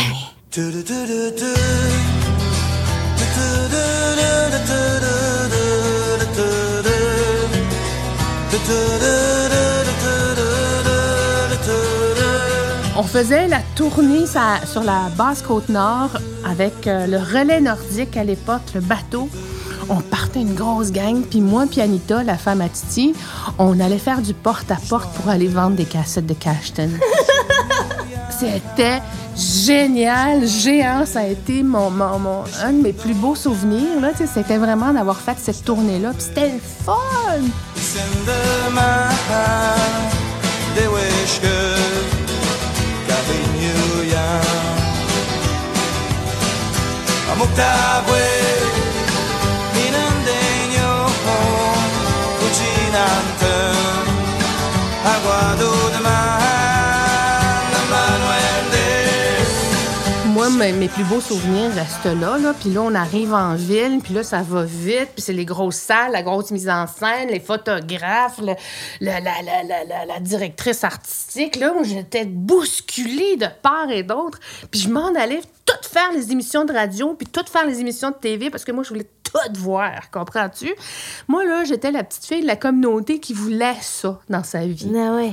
On 12.95 13.03
faisait 13.03 13.49
la 13.49 13.59
tournée 13.75 14.25
sur 14.65 14.83
la 14.83 15.09
basse 15.17 15.41
côte 15.41 15.67
nord 15.67 16.11
avec 16.45 16.87
euh, 16.87 17.07
le 17.07 17.17
relais 17.17 17.61
nordique 17.61 18.15
à 18.17 18.23
l'époque, 18.23 18.61
le 18.75 18.81
bateau. 18.81 19.29
On 19.89 19.99
partait 19.99 20.39
une 20.41 20.53
grosse 20.53 20.91
gang, 20.91 21.21
puis 21.23 21.41
moi 21.41 21.65
puis 21.69 21.81
Anita, 21.81 22.23
la 22.23 22.37
femme 22.37 22.61
à 22.61 22.69
Titi, 22.69 23.13
on 23.57 23.79
allait 23.81 23.97
faire 23.97 24.21
du 24.21 24.33
porte-à-porte 24.33 25.13
pour 25.15 25.29
aller 25.29 25.47
vendre 25.47 25.75
des 25.75 25.83
cassettes 25.85 26.25
de 26.25 26.33
Cashton. 26.33 26.89
C'était 28.39 29.01
génial, 29.37 30.47
géant. 30.47 31.05
Ça 31.05 31.19
a 31.21 31.27
été 31.27 31.63
mon, 31.63 31.89
mon- 31.89 32.19
mon- 32.19 32.43
un 32.63 32.71
de 32.73 32.81
mes 32.81 32.93
plus 32.93 33.13
beaux 33.13 33.35
souvenirs. 33.35 33.99
Là, 34.01 34.11
C'était 34.15 34.57
vraiment 34.57 34.93
d'avoir 34.93 35.17
fait 35.17 35.37
cette 35.39 35.63
tournée-là. 35.65 36.11
Puis 36.13 36.23
c'était 36.29 36.49
le 36.49 36.59
fun! 36.85 36.93
Moi, 47.43 47.51
mes, 47.57 48.42
mes 60.83 60.89
plus 60.89 61.05
beaux 61.05 61.21
souvenirs 61.21 61.71
restent 61.75 62.19
là, 62.19 62.37
là. 62.37 62.53
Puis 62.59 62.69
là, 62.69 62.81
on 62.81 62.93
arrive 62.93 63.33
en 63.33 63.55
ville, 63.55 64.01
puis 64.03 64.13
là, 64.13 64.21
ça 64.21 64.41
va 64.41 64.65
vite. 64.65 65.11
Puis 65.15 65.21
c'est 65.21 65.31
les 65.31 65.45
grosses 65.45 65.77
salles, 65.77 66.11
la 66.11 66.23
grosse 66.23 66.51
mise 66.51 66.67
en 66.67 66.87
scène, 66.87 67.29
les 67.29 67.39
photographes, 67.39 68.39
le- 68.39 68.47
le- 68.99 69.05
la, 69.05 69.21
la- 69.21 69.63
la- 69.65 69.83
la- 69.85 70.05
la 70.05 70.19
directrice 70.19 70.83
artistique. 70.83 71.55
Là, 71.55 71.73
j'étais 71.83 72.25
bousculée 72.25 73.37
de 73.37 73.45
part 73.61 73.89
et 73.91 74.03
d'autre. 74.03 74.39
Puis 74.71 74.81
je 74.81 74.89
m'en 74.89 75.15
allais 75.15 75.39
tout 75.65 75.89
faire 75.89 76.11
les 76.13 76.33
émissions 76.33 76.65
de 76.65 76.73
radio, 76.73 77.13
puis 77.13 77.27
tout 77.27 77.45
faire 77.49 77.65
les 77.65 77.79
émissions 77.79 78.09
de 78.09 78.15
TV, 78.15 78.49
parce 78.49 78.65
que 78.65 78.73
moi, 78.73 78.83
je 78.83 78.89
voulais 78.89 79.07
tout 79.23 79.59
voir, 79.61 80.11
comprends-tu? 80.11 80.69
Moi, 81.29 81.45
là, 81.45 81.63
j'étais 81.63 81.91
la 81.91 82.03
petite 82.03 82.25
fille 82.25 82.41
de 82.41 82.47
la 82.47 82.57
communauté 82.57 83.19
qui 83.21 83.33
voulait 83.33 83.77
ça 83.79 84.19
dans 84.29 84.43
sa 84.43 84.65
vie. 84.65 84.91
Ah 84.97 85.15
ouais. 85.15 85.31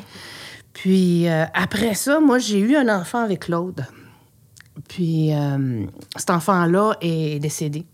Puis 0.74 1.28
euh, 1.28 1.44
après 1.54 1.94
ça, 1.94 2.20
moi, 2.20 2.38
j'ai 2.38 2.60
eu 2.60 2.76
un 2.76 2.88
enfant 2.88 3.24
avec 3.24 3.40
Claude. 3.46 3.84
Puis 4.88 5.34
euh, 5.34 5.86
cet 6.16 6.30
enfant-là 6.30 6.96
est 7.00 7.38
décédé. 7.38 7.84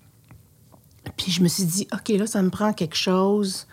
Puis 1.16 1.33
je 1.33 1.42
me 1.42 1.49
suis 1.49 1.64
dit, 1.64 1.88
OK, 1.92 2.09
là, 2.11 2.26
ça 2.26 2.42
me 2.42 2.50
prend 2.50 2.73
quelque 2.73 2.97
chose. 2.97 3.66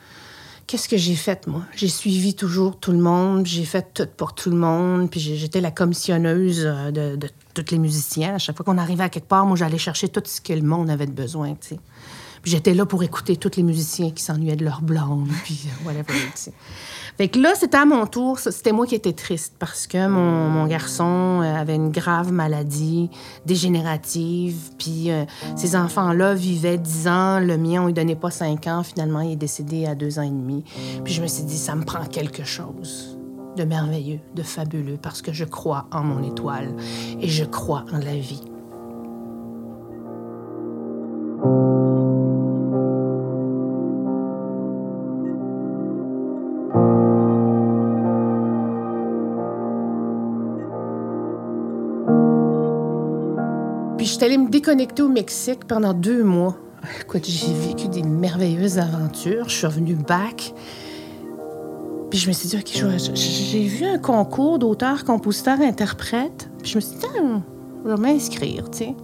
Qu'est-ce 0.67 0.88
que 0.88 0.98
j'ai 0.98 1.15
fait, 1.15 1.45
moi? 1.48 1.63
J'ai 1.75 1.89
suivi 1.89 2.36
toujours 2.36 2.79
tout 2.79 2.91
le 2.91 3.00
monde, 3.00 3.45
j'ai 3.45 3.65
fait 3.65 3.93
tout 3.93 4.07
pour 4.15 4.33
tout 4.33 4.50
le 4.50 4.55
monde, 4.55 5.10
puis 5.10 5.19
j'étais 5.19 5.60
la 5.60 5.72
commissionneuse 5.72 6.63
euh, 6.65 6.91
de, 6.91 7.15
de 7.17 7.29
tous 7.53 7.72
les 7.72 7.79
musiciens. 7.79 8.36
À 8.36 8.38
chaque 8.38 8.55
fois 8.55 8.65
qu'on 8.65 8.77
arrivait 8.77 9.03
à 9.03 9.10
quelque 9.10 9.27
part, 9.27 9.45
moi, 9.45 9.57
j'allais 9.57 9.77
chercher 9.77 10.07
tout 10.07 10.24
ce 10.25 10.39
que 10.39 10.53
le 10.53 10.62
monde 10.62 10.89
avait 10.89 11.05
de 11.05 11.12
besoin, 11.12 11.51
tu 11.55 11.69
sais. 11.69 11.79
Puis 12.41 12.51
j'étais 12.51 12.74
là 12.74 12.86
pour 12.86 13.03
écouter 13.03 13.38
tous 13.38 13.55
les 13.55 13.63
musiciens 13.63 14.12
qui 14.12 14.22
s'ennuyaient 14.22 14.57
de 14.57 14.65
leur 14.65 14.81
blonde, 14.81 15.29
puis 15.43 15.62
euh, 15.65 15.88
whatever, 15.88 16.13
tu 16.13 16.31
sais. 16.36 16.53
Fait 17.17 17.27
que 17.27 17.39
là, 17.39 17.53
c'était 17.55 17.77
à 17.77 17.86
mon 17.86 18.05
tour. 18.05 18.39
C'était 18.39 18.72
moi 18.72 18.88
qui 18.88 18.96
étais 18.96 19.13
triste 19.13 19.55
parce 19.60 19.88
que 19.88 20.08
mon, 20.08 20.50
mon 20.50 20.65
garçon 20.65 21.41
euh, 21.41 21.55
avait 21.55 21.75
une 21.75 21.91
grave 21.91 22.32
maladie 22.32 23.10
dégénérative. 23.46 24.72
Puis 24.79 25.12
euh, 25.12 25.25
ces 25.55 25.75
enfants-là 25.75 26.34
vivaient 26.34 26.77
10 26.77 27.08
ans. 27.08 27.39
Le 27.39 27.58
mien, 27.58 27.84
on 27.84 27.88
lui 27.88 27.93
donnait 27.93 28.15
pas 28.15 28.32
5 28.32 28.67
ans. 28.67 28.84
Finalement, 28.84 29.22
il 29.22 29.34
est 29.34 29.38
décédé 29.38 29.86
à 29.86 29.96
2 29.96 30.20
ans 30.20 30.24
et 30.24 30.29
demi. 30.29 30.63
Puis 31.03 31.13
je 31.13 31.22
me 31.22 31.27
suis 31.27 31.43
dit, 31.43 31.58
ça 31.58 31.75
me 31.75 31.84
prend 31.84 32.03
quelque 32.05 32.43
chose 32.43 33.17
de 33.55 33.63
merveilleux, 33.63 34.20
de 34.34 34.41
fabuleux, 34.41 34.98
parce 35.00 35.22
que 35.22 35.32
je 35.32 35.46
crois 35.46 35.86
en 35.91 36.03
mon 36.03 36.24
étoile 36.24 36.74
et 37.22 37.27
je 37.27 37.43
crois 37.43 37.86
en 37.93 38.00
la 38.00 38.15
vie. 38.15 38.41
Suis 54.24 54.34
allée 54.34 54.42
me 54.42 54.50
déconnecter 54.50 55.03
au 55.03 55.10
Mexique 55.10 55.65
pendant 55.68 55.94
deux 55.94 56.24
mois. 56.24 56.56
Écoute, 57.01 57.25
j'ai 57.25 57.53
vécu 57.53 57.89
des 57.89 58.03
merveilleuses 58.03 58.80
aventures. 58.80 59.50
Je 59.50 59.53
suis 59.53 59.68
revenue 59.68 59.96
back. 59.96 60.53
Puis 62.10 62.20
je 62.20 62.30
me 62.30 62.34
suis 62.34 62.48
dit, 62.48 62.56
OK, 62.56 62.72
j'ai 63.15 63.65
vu 63.65 63.86
un 63.86 63.98
concours 63.98 64.60
d'auteurs, 64.60 65.03
compositeurs, 65.03 65.60
interprètes. 65.60 66.50
Puis 66.62 66.72
je 66.72 66.75
me 66.77 66.80
suis 66.80 67.00
dit, 67.00 67.06
Ah, 67.06 67.42
je 67.84 67.89
vais 67.89 67.98
m'inscrire, 67.98 68.72
tu 68.72 68.77
sais. 68.77 68.96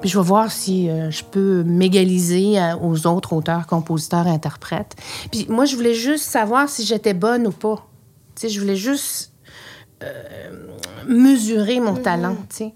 Puis 0.00 0.08
je 0.08 0.16
vais 0.16 0.24
voir 0.24 0.52
si 0.52 0.88
euh, 0.88 1.10
je 1.10 1.24
peux 1.24 1.64
m'égaliser 1.64 2.60
euh, 2.60 2.76
aux 2.76 3.08
autres 3.08 3.32
auteurs, 3.32 3.66
compositeurs, 3.66 4.28
interprètes. 4.28 4.94
Puis 5.32 5.46
moi, 5.48 5.64
je 5.64 5.74
voulais 5.74 5.94
juste 5.94 6.26
savoir 6.26 6.68
si 6.68 6.84
j'étais 6.84 7.14
bonne 7.14 7.48
ou 7.48 7.52
pas. 7.52 7.88
Tu 8.36 8.42
sais, 8.42 8.48
je 8.50 8.60
voulais 8.60 8.76
juste 8.76 9.32
euh, 10.04 10.68
mesurer 11.08 11.80
mon 11.80 11.96
talent, 11.96 12.36
tu 12.50 12.56
sais. 12.56 12.74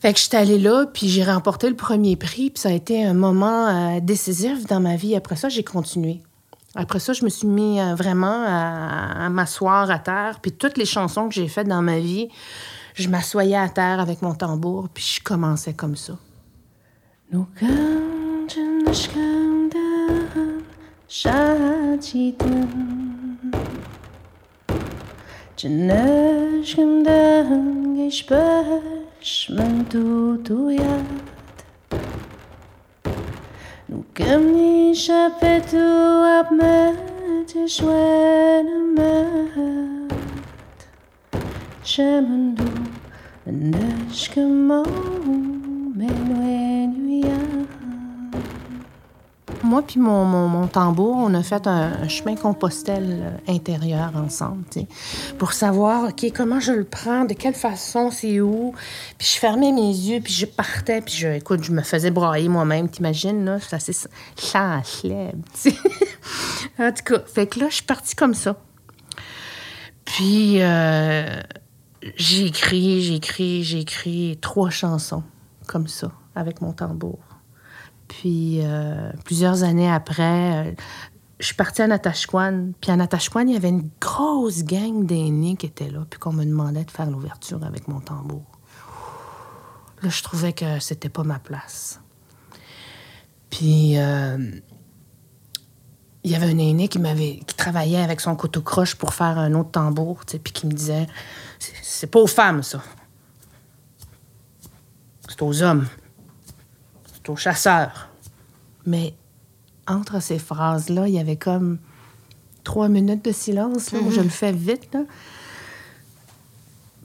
Fait 0.00 0.14
que 0.14 0.18
j'étais 0.18 0.38
allée 0.38 0.58
là, 0.58 0.86
puis 0.86 1.08
j'ai 1.08 1.22
remporté 1.22 1.68
le 1.68 1.76
premier 1.76 2.16
prix, 2.16 2.50
puis 2.50 2.60
ça 2.60 2.70
a 2.70 2.72
été 2.72 3.04
un 3.04 3.12
moment 3.12 3.68
euh, 3.68 4.00
décisif 4.00 4.66
dans 4.66 4.80
ma 4.80 4.96
vie. 4.96 5.14
Après 5.14 5.36
ça, 5.36 5.50
j'ai 5.50 5.62
continué. 5.62 6.22
Après 6.74 7.00
ça, 7.00 7.12
je 7.12 7.22
me 7.24 7.28
suis 7.28 7.46
mis 7.46 7.78
euh, 7.78 7.94
vraiment 7.94 8.44
à, 8.46 9.26
à 9.26 9.28
m'asseoir 9.28 9.90
à 9.90 9.98
terre, 9.98 10.38
puis 10.40 10.52
toutes 10.52 10.78
les 10.78 10.86
chansons 10.86 11.28
que 11.28 11.34
j'ai 11.34 11.48
faites 11.48 11.68
dans 11.68 11.82
ma 11.82 11.98
vie, 11.98 12.28
je 12.94 13.08
m'assoyais 13.08 13.56
à 13.56 13.68
terre 13.68 14.00
avec 14.00 14.22
mon 14.22 14.34
tambour, 14.34 14.88
puis 14.92 15.04
je 15.16 15.22
commençais 15.22 15.74
comme 15.74 15.96
ça. 15.96 16.14
Csinos 25.60 26.74
gandang 26.74 27.96
és 27.96 28.24
pösmen 28.24 29.86
tudóját. 29.88 31.22
Nukem 33.86 34.42
nincs 34.42 35.08
a 35.08 35.36
pető 35.38 36.22
abmet, 36.40 37.52
és 37.64 37.80
venemet. 37.80 39.18
Sem 41.82 42.24
andú, 42.24 42.64
neskem 43.44 44.50
mond. 44.50 45.59
Moi 49.70 49.82
puis 49.82 50.00
mon, 50.00 50.24
mon, 50.24 50.66
tambour, 50.66 51.14
on 51.16 51.32
a 51.32 51.44
fait 51.44 51.64
un, 51.68 52.08
chemin 52.08 52.34
compostel 52.34 53.04
euh, 53.22 53.52
intérieur 53.52 54.10
ensemble, 54.16 54.64
pour 55.38 55.52
savoir, 55.52 56.08
OK, 56.08 56.26
comment 56.34 56.58
je 56.58 56.72
le 56.72 56.82
prends, 56.82 57.24
de 57.24 57.34
quelle 57.34 57.54
façon, 57.54 58.10
c'est 58.10 58.40
où. 58.40 58.74
Puis 59.16 59.28
je 59.32 59.38
fermais 59.38 59.70
mes 59.70 59.92
yeux, 59.92 60.20
puis 60.20 60.32
je 60.32 60.44
partais, 60.44 61.00
puis 61.02 61.14
je, 61.14 61.28
écoute, 61.28 61.62
je 61.62 61.70
me 61.70 61.82
faisais 61.82 62.10
brailler 62.10 62.48
moi-même, 62.48 62.88
t'imagines, 62.88 63.44
là, 63.44 63.58
c'est 63.60 63.76
assez 63.76 63.92
tu 63.92 65.70
sais. 65.70 65.76
en 66.80 66.90
tout 66.90 67.04
cas, 67.04 67.20
fait 67.32 67.46
que 67.46 67.60
là, 67.60 67.66
je 67.68 67.76
suis 67.76 67.84
partie 67.84 68.16
comme 68.16 68.34
ça. 68.34 68.56
Puis 70.04 70.60
euh, 70.62 71.40
j'ai 72.16 72.46
écrit, 72.46 73.02
j'ai 73.02 73.14
écrit, 73.14 73.62
j'ai 73.62 73.78
écrit 73.78 74.36
trois 74.40 74.70
chansons 74.70 75.22
comme 75.68 75.86
ça, 75.86 76.10
avec 76.34 76.60
mon 76.60 76.72
tambour. 76.72 77.20
Puis 78.10 78.58
euh, 78.62 79.12
plusieurs 79.24 79.62
années 79.62 79.90
après, 79.90 80.66
euh, 80.66 80.72
je 81.38 81.46
suis 81.46 81.54
partie 81.54 81.80
à 81.80 81.86
Natashquan. 81.86 82.72
Puis 82.80 82.90
à 82.90 82.96
Natashquan, 82.96 83.46
il 83.46 83.52
y 83.52 83.56
avait 83.56 83.68
une 83.68 83.88
grosse 84.00 84.64
gang 84.64 85.06
d'aînés 85.06 85.54
qui 85.54 85.66
étaient 85.66 85.90
là, 85.90 86.04
puis 86.10 86.18
qu'on 86.18 86.32
me 86.32 86.44
demandait 86.44 86.84
de 86.84 86.90
faire 86.90 87.08
l'ouverture 87.08 87.62
avec 87.64 87.86
mon 87.86 88.00
tambour. 88.00 88.42
Là, 90.02 90.08
je 90.08 90.22
trouvais 90.24 90.52
que 90.52 90.80
c'était 90.80 91.08
pas 91.08 91.22
ma 91.22 91.38
place. 91.38 92.00
Puis 93.48 93.96
euh, 93.96 94.50
il 96.24 96.30
y 96.32 96.34
avait 96.34 96.46
un 96.46 96.58
aîné 96.58 96.88
qui 96.88 96.98
m'avait 96.98 97.40
qui 97.46 97.54
travaillait 97.54 98.02
avec 98.02 98.20
son 98.20 98.34
couteau 98.34 98.60
croche 98.60 98.96
pour 98.96 99.14
faire 99.14 99.38
un 99.38 99.54
autre 99.54 99.70
tambour, 99.70 100.26
tu 100.26 100.32
sais, 100.32 100.38
puis 100.40 100.52
qui 100.52 100.66
me 100.66 100.72
disait 100.72 101.06
c'est 101.80 102.08
pas 102.08 102.18
aux 102.18 102.26
femmes 102.26 102.64
ça. 102.64 102.82
C'est 105.28 105.42
aux 105.42 105.62
hommes. 105.62 105.86
C'est 107.22 107.30
aux 107.30 107.36
chasseurs. 107.36 108.08
Mais 108.86 109.14
entre 109.86 110.22
ces 110.22 110.38
phrases-là, 110.38 111.08
il 111.08 111.14
y 111.14 111.18
avait 111.18 111.36
comme 111.36 111.78
trois 112.64 112.88
minutes 112.88 113.24
de 113.24 113.32
silence, 113.32 113.92
là, 113.92 114.00
où 114.00 114.10
je 114.10 114.20
le 114.20 114.28
fais 114.28 114.52
vite, 114.52 114.88
là. 114.92 115.00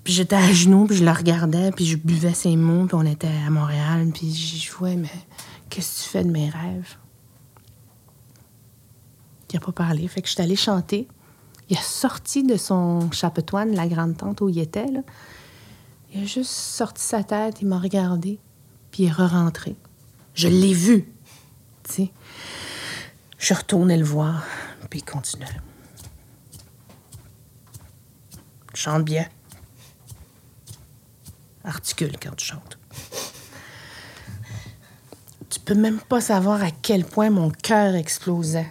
Puis 0.03 0.13
j'étais 0.13 0.35
à 0.35 0.53
genoux, 0.53 0.85
puis 0.85 0.97
je 0.97 1.03
le 1.03 1.11
regardais, 1.11 1.71
puis 1.71 1.85
je 1.85 1.97
buvais 1.97 2.35
ses 2.35 2.55
mots, 2.55 2.85
puis 2.85 2.95
on 2.95 3.05
était 3.05 3.31
à 3.45 3.49
Montréal, 3.49 4.07
puis 4.13 4.31
je 4.33 4.69
jouais, 4.69 4.95
mais 4.95 5.09
qu'est-ce 5.69 5.99
que 5.99 6.03
tu 6.03 6.09
fais 6.09 6.23
de 6.23 6.29
mes 6.29 6.49
rêves? 6.49 6.97
Il 9.51 9.59
n'a 9.59 9.65
pas 9.65 9.71
parlé. 9.71 10.05
Fait 10.09 10.21
que 10.21 10.27
je 10.27 10.33
suis 10.33 10.41
allée 10.41 10.57
chanter. 10.57 11.07
Il 11.69 11.77
a 11.77 11.81
sorti 11.81 12.43
de 12.43 12.57
son 12.57 13.09
chapetoine, 13.11 13.73
la 13.73 13.87
grande 13.87 14.17
tente 14.17 14.41
où 14.41 14.49
il 14.49 14.59
était, 14.59 14.91
là. 14.91 14.99
Il 16.13 16.23
a 16.23 16.25
juste 16.25 16.51
sorti 16.51 17.01
sa 17.01 17.23
tête, 17.23 17.61
il 17.61 17.67
m'a 17.67 17.79
regardé, 17.79 18.37
puis 18.91 19.03
il 19.03 19.05
est 19.07 19.11
re-rentré. 19.11 19.75
Je 20.35 20.49
l'ai 20.49 20.73
vu, 20.73 21.09
tu 21.83 21.93
sais. 21.93 22.11
Je 23.37 23.53
retournée 23.53 23.95
le 23.95 24.03
voir, 24.03 24.43
puis 24.89 24.99
il 24.99 25.05
continuait. 25.05 25.47
Tu 28.73 28.81
chantes 28.81 29.05
bien. 29.05 29.27
Articule 31.63 32.17
quand 32.21 32.35
tu 32.35 32.45
chantes. 32.45 32.77
Tu 35.49 35.59
peux 35.61 35.73
même 35.73 36.01
pas 36.01 36.19
savoir 36.19 36.61
à 36.61 36.71
quel 36.71 37.05
point 37.05 37.29
mon 37.29 37.49
cœur 37.49 37.95
explosait. 37.95 38.67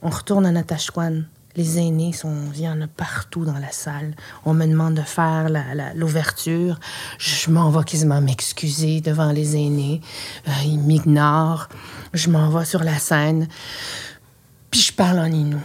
On 0.00 0.08
retourne 0.08 0.46
à 0.46 0.50
Natashquan. 0.50 1.24
Les 1.56 1.78
aînés 1.78 2.12
sont, 2.12 2.52
il 2.54 2.88
partout 2.96 3.44
dans 3.44 3.58
la 3.58 3.72
salle. 3.72 4.14
On 4.44 4.54
me 4.54 4.66
demande 4.66 4.94
de 4.94 5.02
faire 5.02 5.48
l'ouverture. 5.96 6.78
Je 7.18 7.50
m'en 7.50 7.70
vais 7.70 7.84
quasiment 7.84 8.20
m'excuser 8.20 9.00
devant 9.00 9.32
les 9.32 9.56
aînés. 9.56 10.00
Euh, 10.46 10.52
ils 10.64 10.78
m'ignorent. 10.78 11.68
Je 12.14 12.30
m'en 12.30 12.50
vais 12.50 12.64
sur 12.64 12.84
la 12.84 12.98
scène. 12.98 13.48
Puis 14.70 14.80
je 14.80 14.92
parle 14.92 15.18
en 15.18 15.26
inou. 15.26 15.60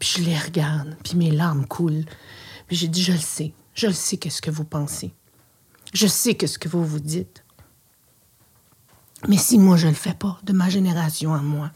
Puis 0.00 0.14
je 0.18 0.22
les 0.22 0.36
regarde. 0.36 0.96
Puis 1.04 1.16
mes 1.16 1.30
larmes 1.30 1.66
coulent. 1.66 2.04
Puis 2.66 2.76
j'ai 2.76 2.88
dit, 2.88 3.02
je 3.02 3.12
le 3.12 3.18
sais. 3.18 3.52
Je 3.74 3.86
le 3.86 3.92
sais 3.92 4.16
qu'est-ce 4.16 4.42
que 4.42 4.50
vous 4.50 4.64
pensez. 4.64 5.14
Je 5.94 6.06
sais 6.08 6.34
qu'est-ce 6.34 6.58
que 6.58 6.68
vous 6.68 6.84
vous 6.84 7.00
dites. 7.00 7.44
Mais 9.28 9.36
si 9.36 9.58
moi 9.58 9.76
je 9.76 9.86
le 9.86 9.94
fais 9.94 10.14
pas, 10.14 10.40
de 10.42 10.52
ma 10.52 10.68
génération 10.68 11.34
à 11.34 11.38
moi, 11.38 11.70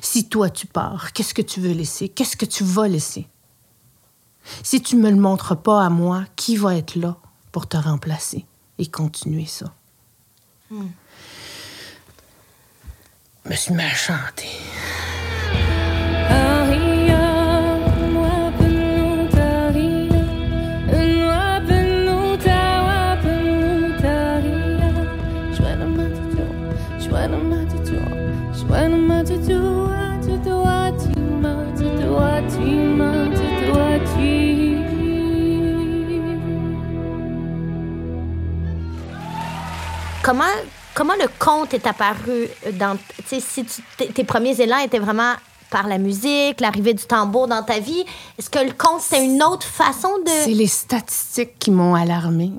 si 0.00 0.28
toi 0.28 0.50
tu 0.50 0.66
pars, 0.66 1.12
qu'est-ce 1.12 1.34
que 1.34 1.42
tu 1.42 1.60
veux 1.60 1.72
laisser? 1.72 2.08
Qu'est-ce 2.08 2.36
que 2.36 2.46
tu 2.46 2.64
vas 2.64 2.88
laisser? 2.88 3.28
Si 4.62 4.82
tu 4.82 4.96
me 4.96 5.10
le 5.10 5.16
montres 5.16 5.56
pas 5.56 5.84
à 5.84 5.90
moi, 5.90 6.24
qui 6.36 6.56
va 6.56 6.76
être 6.76 6.96
là 6.96 7.16
pour 7.52 7.68
te 7.68 7.76
remplacer 7.76 8.44
et 8.78 8.86
continuer 8.86 9.46
ça? 9.46 9.72
Je 13.44 13.50
me 13.50 13.54
suis 13.56 13.74
mis 13.74 13.82
à 13.82 13.94
Comment 40.22 40.44
comment 40.94 41.14
le 41.14 41.26
conte 41.38 41.74
est 41.74 41.86
apparu 41.86 42.48
dans. 42.74 42.96
Si 43.26 43.42
tu- 43.64 43.82
tes- 44.12 44.24
premiers 44.24 44.60
élans 44.60 44.78
étaient 44.78 44.98
vraiment 44.98 45.32
par 45.70 45.88
la 45.88 45.98
musique, 45.98 46.60
l'arrivée 46.60 46.94
du 46.94 47.04
tambour 47.04 47.48
dans 47.48 47.62
ta 47.62 47.78
vie, 47.80 48.04
est-ce 48.38 48.50
que 48.50 48.58
le 48.58 48.72
conte, 48.72 49.00
c'est 49.00 49.24
une 49.24 49.42
autre 49.42 49.66
façon 49.66 50.10
C'est 50.26 50.50
de. 50.52 50.54
les 50.58 50.66
statistiques 50.66 51.58
qui 51.58 51.70
m'ont 51.70 51.94
alarmée. 51.94 52.52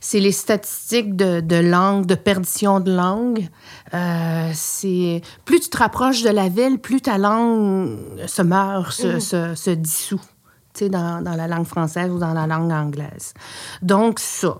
C'est 0.00 0.20
les 0.20 0.32
statistiques 0.32 1.14
de, 1.14 1.40
de 1.40 1.56
langue, 1.56 2.06
de 2.06 2.14
perdition 2.14 2.80
de 2.80 2.90
langue. 2.92 3.48
Euh, 3.92 4.50
c'est 4.54 5.20
plus 5.44 5.60
tu 5.60 5.68
te 5.68 5.76
rapproches 5.76 6.22
de 6.22 6.30
la 6.30 6.48
ville, 6.48 6.78
plus 6.78 7.02
ta 7.02 7.18
langue 7.18 7.98
se 8.26 8.40
meurt, 8.42 8.92
se, 8.92 9.18
se, 9.20 9.54
se 9.54 9.70
dissout. 9.70 10.20
Tu 10.74 10.84
sais, 10.84 10.88
dans, 10.88 11.20
dans 11.22 11.34
la 11.34 11.48
langue 11.48 11.66
française 11.66 12.10
ou 12.10 12.18
dans 12.18 12.32
la 12.32 12.46
langue 12.46 12.70
anglaise. 12.72 13.34
Donc 13.82 14.20
ça. 14.20 14.58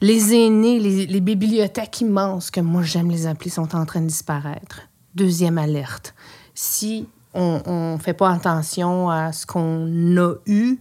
Les 0.00 0.34
aînés, 0.34 0.78
les, 0.78 1.06
les 1.06 1.20
bibliothèques 1.20 2.00
immenses, 2.00 2.50
que 2.50 2.60
moi 2.60 2.82
j'aime 2.82 3.10
les 3.10 3.26
appeler, 3.26 3.50
sont 3.50 3.74
en 3.74 3.86
train 3.86 4.00
de 4.00 4.06
disparaître. 4.06 4.82
Deuxième 5.14 5.58
alerte. 5.58 6.14
Si 6.54 7.06
on 7.34 7.94
ne 7.94 7.98
fait 7.98 8.14
pas 8.14 8.30
attention 8.30 9.10
à 9.10 9.32
ce 9.32 9.44
qu'on 9.44 10.16
a 10.16 10.34
eu, 10.46 10.78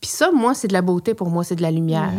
puis 0.00 0.10
ça, 0.10 0.30
moi, 0.30 0.54
c'est 0.54 0.68
de 0.68 0.72
la 0.72 0.82
beauté 0.82 1.14
pour 1.14 1.30
moi, 1.30 1.42
c'est 1.42 1.56
de 1.56 1.62
la 1.62 1.70
lumière. 1.70 2.12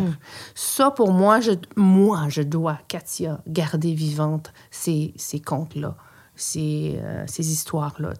Ça, 0.54 0.90
pour 0.90 1.12
moi, 1.12 1.40
je, 1.40 1.52
moi, 1.76 2.26
je 2.28 2.42
dois, 2.42 2.78
Katia, 2.88 3.40
garder 3.46 3.94
vivante 3.94 4.52
ces, 4.70 5.14
ces 5.16 5.38
contes-là, 5.38 5.94
ces, 6.34 6.98
euh, 7.02 7.24
ces 7.26 7.52
histoires-là. 7.52 8.14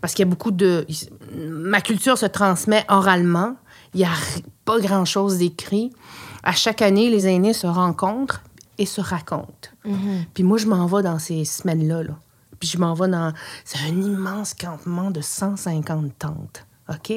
Parce 0.00 0.12
qu'il 0.12 0.24
y 0.24 0.28
a 0.28 0.30
beaucoup 0.30 0.50
de... 0.50 0.86
Ma 1.36 1.80
culture 1.80 2.18
se 2.18 2.26
transmet 2.26 2.84
oralement. 2.88 3.54
Il 3.94 3.98
n'y 3.98 4.06
a 4.06 4.12
pas 4.64 4.80
grand-chose 4.80 5.38
d'écrit. 5.38 5.92
À 6.42 6.52
chaque 6.52 6.82
année, 6.82 7.10
les 7.10 7.26
aînés 7.26 7.52
se 7.52 7.66
rencontrent 7.66 8.42
et 8.78 8.86
se 8.86 9.00
racontent. 9.00 9.68
Puis 10.34 10.42
moi, 10.42 10.58
je 10.58 10.66
m'en 10.66 10.86
vais 10.86 11.02
dans 11.02 11.18
ces 11.18 11.44
semaines-là, 11.44 12.02
là. 12.02 12.18
Puis 12.58 12.68
je 12.68 12.78
m'en 12.78 12.94
vais 12.94 13.08
dans... 13.08 13.32
C'est 13.64 13.78
un 13.78 14.00
immense 14.00 14.54
campement 14.54 15.10
de 15.10 15.20
150 15.20 16.18
tentes, 16.18 16.66
OK? 16.88 17.12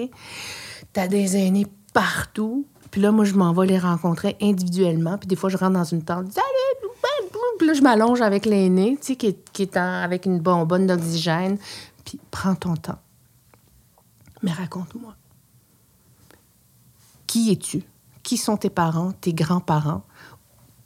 T'as 0.93 1.07
des 1.07 1.35
aînés 1.37 1.67
partout. 1.93 2.65
Puis 2.91 3.01
là, 3.01 3.11
moi, 3.11 3.25
je 3.25 3.33
m'en 3.33 3.51
vais 3.53 3.65
les 3.65 3.79
rencontrer 3.79 4.37
individuellement. 4.41 5.17
Puis 5.17 5.27
des 5.27 5.35
fois, 5.35 5.49
je 5.49 5.57
rentre 5.57 5.73
dans 5.73 5.83
une 5.83 6.03
tente. 6.03 6.27
Ben. 6.33 6.41
Puis 7.57 7.67
là, 7.67 7.73
je 7.73 7.81
m'allonge 7.81 8.21
avec 8.21 8.45
l'aîné, 8.45 8.97
tu 8.99 9.07
sais, 9.07 9.15
qui 9.15 9.27
est, 9.27 9.51
qui 9.51 9.61
est 9.63 9.77
en- 9.77 10.01
avec 10.01 10.25
une 10.25 10.39
bonbonne 10.39 10.87
d'oxygène. 10.87 11.57
Puis 12.05 12.19
prends 12.31 12.55
ton 12.55 12.75
temps. 12.75 12.99
Mais 14.41 14.51
raconte-moi. 14.51 15.15
Qui 17.27 17.51
es-tu? 17.51 17.83
Qui 18.23 18.37
sont 18.37 18.55
tes 18.55 18.69
parents, 18.69 19.11
tes 19.19 19.33
grands-parents? 19.33 20.03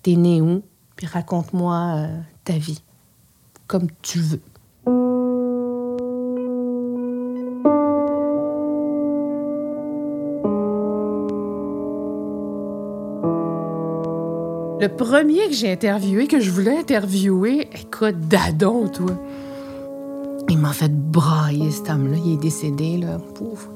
T'es 0.01 0.15
né 0.15 0.41
où? 0.41 0.63
Puis 0.95 1.05
raconte-moi 1.05 1.93
euh, 1.95 2.19
ta 2.43 2.53
vie. 2.53 2.81
Comme 3.67 3.87
tu 4.01 4.19
veux. 4.19 4.41
Le 14.79 14.87
premier 14.95 15.47
que 15.47 15.53
j'ai 15.53 15.71
interviewé, 15.71 16.27
que 16.27 16.39
je 16.39 16.49
voulais 16.49 16.79
interviewer, 16.79 17.69
écoute, 17.73 18.19
Dadon, 18.21 18.87
toi. 18.87 19.11
Il 20.49 20.57
m'a 20.57 20.71
fait 20.71 20.91
brailler, 20.91 21.69
cet 21.69 21.89
homme-là. 21.89 22.17
Il 22.23 22.33
est 22.33 22.37
décédé, 22.37 22.97
là. 22.97 23.19
Pauvre. 23.35 23.69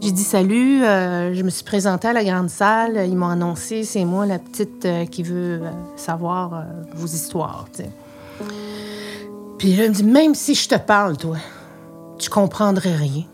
J'ai 0.00 0.12
dit 0.12 0.24
salut, 0.24 0.82
euh, 0.82 1.34
je 1.34 1.42
me 1.42 1.50
suis 1.50 1.62
présentée 1.62 2.08
à 2.08 2.14
la 2.14 2.24
grande 2.24 2.48
salle. 2.48 3.06
Ils 3.06 3.16
m'ont 3.16 3.28
annoncé, 3.28 3.84
c'est 3.84 4.06
moi, 4.06 4.24
la 4.24 4.38
petite 4.38 4.86
euh, 4.86 5.04
qui 5.04 5.22
veut 5.22 5.60
euh, 5.62 5.70
savoir 5.94 6.64
vos 6.94 7.06
histoires. 7.06 7.66
Puis 9.58 9.76
là, 9.76 9.84
il 9.84 9.90
me 9.90 9.94
dit, 9.94 10.04
même 10.04 10.34
si 10.34 10.54
je 10.54 10.70
te 10.70 10.76
parle, 10.76 11.18
toi, 11.18 11.36
tu 12.18 12.30
comprendrais 12.30 12.96
rien. 12.96 13.24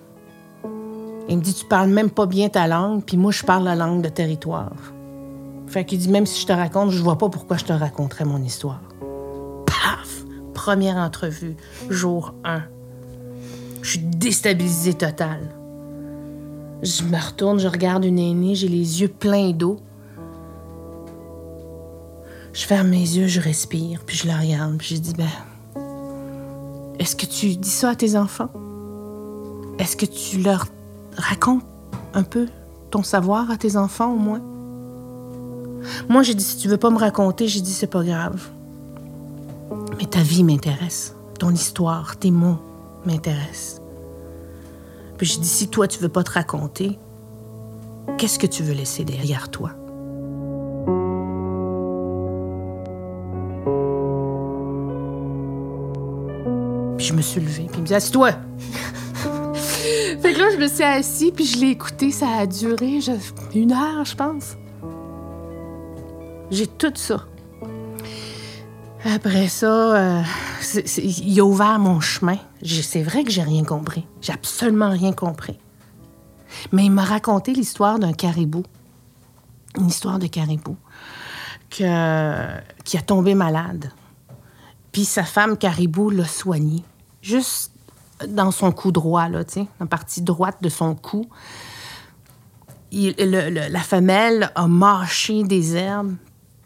Il 1.29 1.39
me 1.39 1.43
dit, 1.43 1.55
tu 1.55 1.67
parles 1.67 1.89
même 1.89 2.11
pas 2.11 2.27
bien 2.27 2.49
ta 2.49 2.67
langue, 2.67 3.05
puis 3.05 3.17
moi, 3.17 3.31
je 3.31 3.45
parle 3.45 3.63
la 3.63 3.77
langue 3.77 4.03
de 4.03 4.09
territoire. 4.09 4.73
Fait 5.69 5.85
qu'il 5.85 6.01
dit, 6.01 6.09
même 6.09 6.27
si 6.27 6.41
je 6.41 6.47
te 6.49 6.53
raconte, 6.53 6.91
je 6.91 7.01
vois 7.01 7.17
pas 7.17 7.29
pourquoi 7.29 7.59
je 7.59 7.65
te 7.65 7.73
raconterais 7.73 8.25
mon 8.25 8.43
histoire. 8.43 8.83
Paf! 9.67 10.25
Première 10.53 10.97
entrevue, 10.97 11.57
jour 11.91 12.35
1. 12.45 12.63
Je 13.83 13.91
suis 13.91 14.01
déstabilisée 14.01 14.95
totale. 14.95 15.49
Je 16.87 17.03
me 17.03 17.19
retourne, 17.19 17.59
je 17.59 17.67
regarde 17.67 18.05
une 18.05 18.21
aînée, 18.21 18.55
j'ai 18.55 18.69
les 18.69 19.01
yeux 19.01 19.09
pleins 19.09 19.51
d'eau. 19.51 19.81
Je 22.53 22.65
ferme 22.65 22.91
mes 22.91 23.01
yeux, 23.01 23.27
je 23.27 23.41
respire, 23.41 24.03
puis 24.07 24.17
je 24.17 24.29
la 24.29 24.37
regarde, 24.37 24.79
puis 24.79 24.95
je 24.95 25.01
dis, 25.01 25.13
ben, 25.15 25.27
est-ce 27.01 27.17
que 27.17 27.27
tu 27.27 27.57
dis 27.57 27.69
ça 27.69 27.91
à 27.91 27.95
tes 27.97 28.17
enfants? 28.17 28.51
Est-ce 29.81 29.97
que 29.97 30.07
tu 30.07 30.39
leur 30.39 30.67
racontes 31.17 31.65
un 32.15 32.23
peu 32.23 32.47
ton 32.93 33.03
savoir 33.03 33.51
à 33.51 33.57
tes 33.57 33.77
enfants 33.77 34.13
au 34.13 34.19
moins? 34.19 34.41
Moi, 36.09 36.23
j'ai 36.23 36.35
dit, 36.35 36.45
si 36.45 36.57
tu 36.57 36.69
veux 36.69 36.77
pas 36.77 36.91
me 36.91 36.99
raconter, 36.99 37.49
j'ai 37.49 37.63
dit, 37.63 37.73
c'est 37.73 37.89
pas 37.89 38.05
grave. 38.05 38.49
Mais 39.99 40.07
ta 40.07 40.21
vie 40.21 40.45
m'intéresse. 40.45 41.17
Ton 41.41 41.51
histoire, 41.51 42.17
tes 42.17 42.31
mots 42.31 42.59
m'intéressent. 43.05 43.83
Puis 45.19 45.27
j'ai 45.27 45.41
dit, 45.41 45.49
si 45.49 45.69
toi, 45.69 45.89
tu 45.89 45.99
veux 45.99 46.09
pas 46.09 46.23
te 46.23 46.33
raconter, 46.33 46.99
qu'est-ce 48.19 48.39
que 48.39 48.47
tu 48.47 48.63
veux 48.63 48.75
laisser 48.75 49.05
derrière 49.05 49.49
toi? 49.51 49.71
Puis 56.97 57.07
je 57.07 57.13
me 57.13 57.21
suis 57.21 57.41
levée, 57.41 57.65
puis 57.67 57.77
il 57.79 57.81
me 57.83 57.87
dit, 57.87 57.95
assis-toi! 57.95 58.31
fait 60.23 60.33
que 60.33 60.39
là, 60.39 60.47
je 60.53 60.57
me 60.57 60.67
suis 60.69 60.83
assise, 60.83 61.31
puis 61.35 61.45
je 61.45 61.59
l'ai 61.59 61.69
écouté. 61.71 62.11
Ça 62.11 62.27
a 62.39 62.47
duré 62.47 63.01
je- 63.01 63.13
une 63.59 63.73
heure, 63.73 64.05
je 64.05 64.15
pense. 64.17 64.57
J'ai 66.51 66.67
tout 66.67 66.93
ça. 66.95 67.25
Après 69.05 69.49
ça, 69.49 69.67
euh, 69.67 70.23
il 70.99 71.41
a 71.41 71.45
ouvert 71.45 71.79
mon 71.79 72.01
chemin. 72.01 72.39
C'est 72.63 73.03
vrai 73.03 73.25
que 73.25 73.31
j'ai 73.31 73.43
rien 73.43 73.65
compris. 73.65 74.07
J'ai 74.21 74.33
absolument 74.33 74.91
rien 74.91 75.13
compris. 75.13 75.59
Mais 76.73 76.85
il 76.85 76.91
m'a 76.91 77.05
raconté 77.05 77.53
l'histoire 77.53 77.99
d'un 77.99 78.13
caribou. 78.13 78.63
Une 79.79 79.89
histoire 79.89 80.19
de 80.19 80.27
caribou. 80.27 80.77
Que, 81.71 82.47
qui 82.85 82.97
a 82.97 83.03
tombé 83.03 83.35
malade. 83.35 83.91
Puis 84.93 85.05
sa 85.05 85.25
femme 85.25 85.59
caribou 85.59 86.11
l'a 86.11 86.27
soigné. 86.27 86.85
Juste 87.21 87.73
dans 88.27 88.51
son 88.51 88.73
cou 88.73 88.93
droit, 88.93 89.29
là, 89.29 89.45
tu 89.45 89.55
sais, 89.55 89.67
la 89.81 89.87
partie 89.87 90.23
droite 90.23 90.59
de 90.63 90.69
son 90.69 90.95
cou. 90.95 91.27
La 92.93 93.81
femelle 93.81 94.51
a 94.55 94.67
mâché 94.69 95.43
des 95.43 95.77
herbes, 95.77 96.15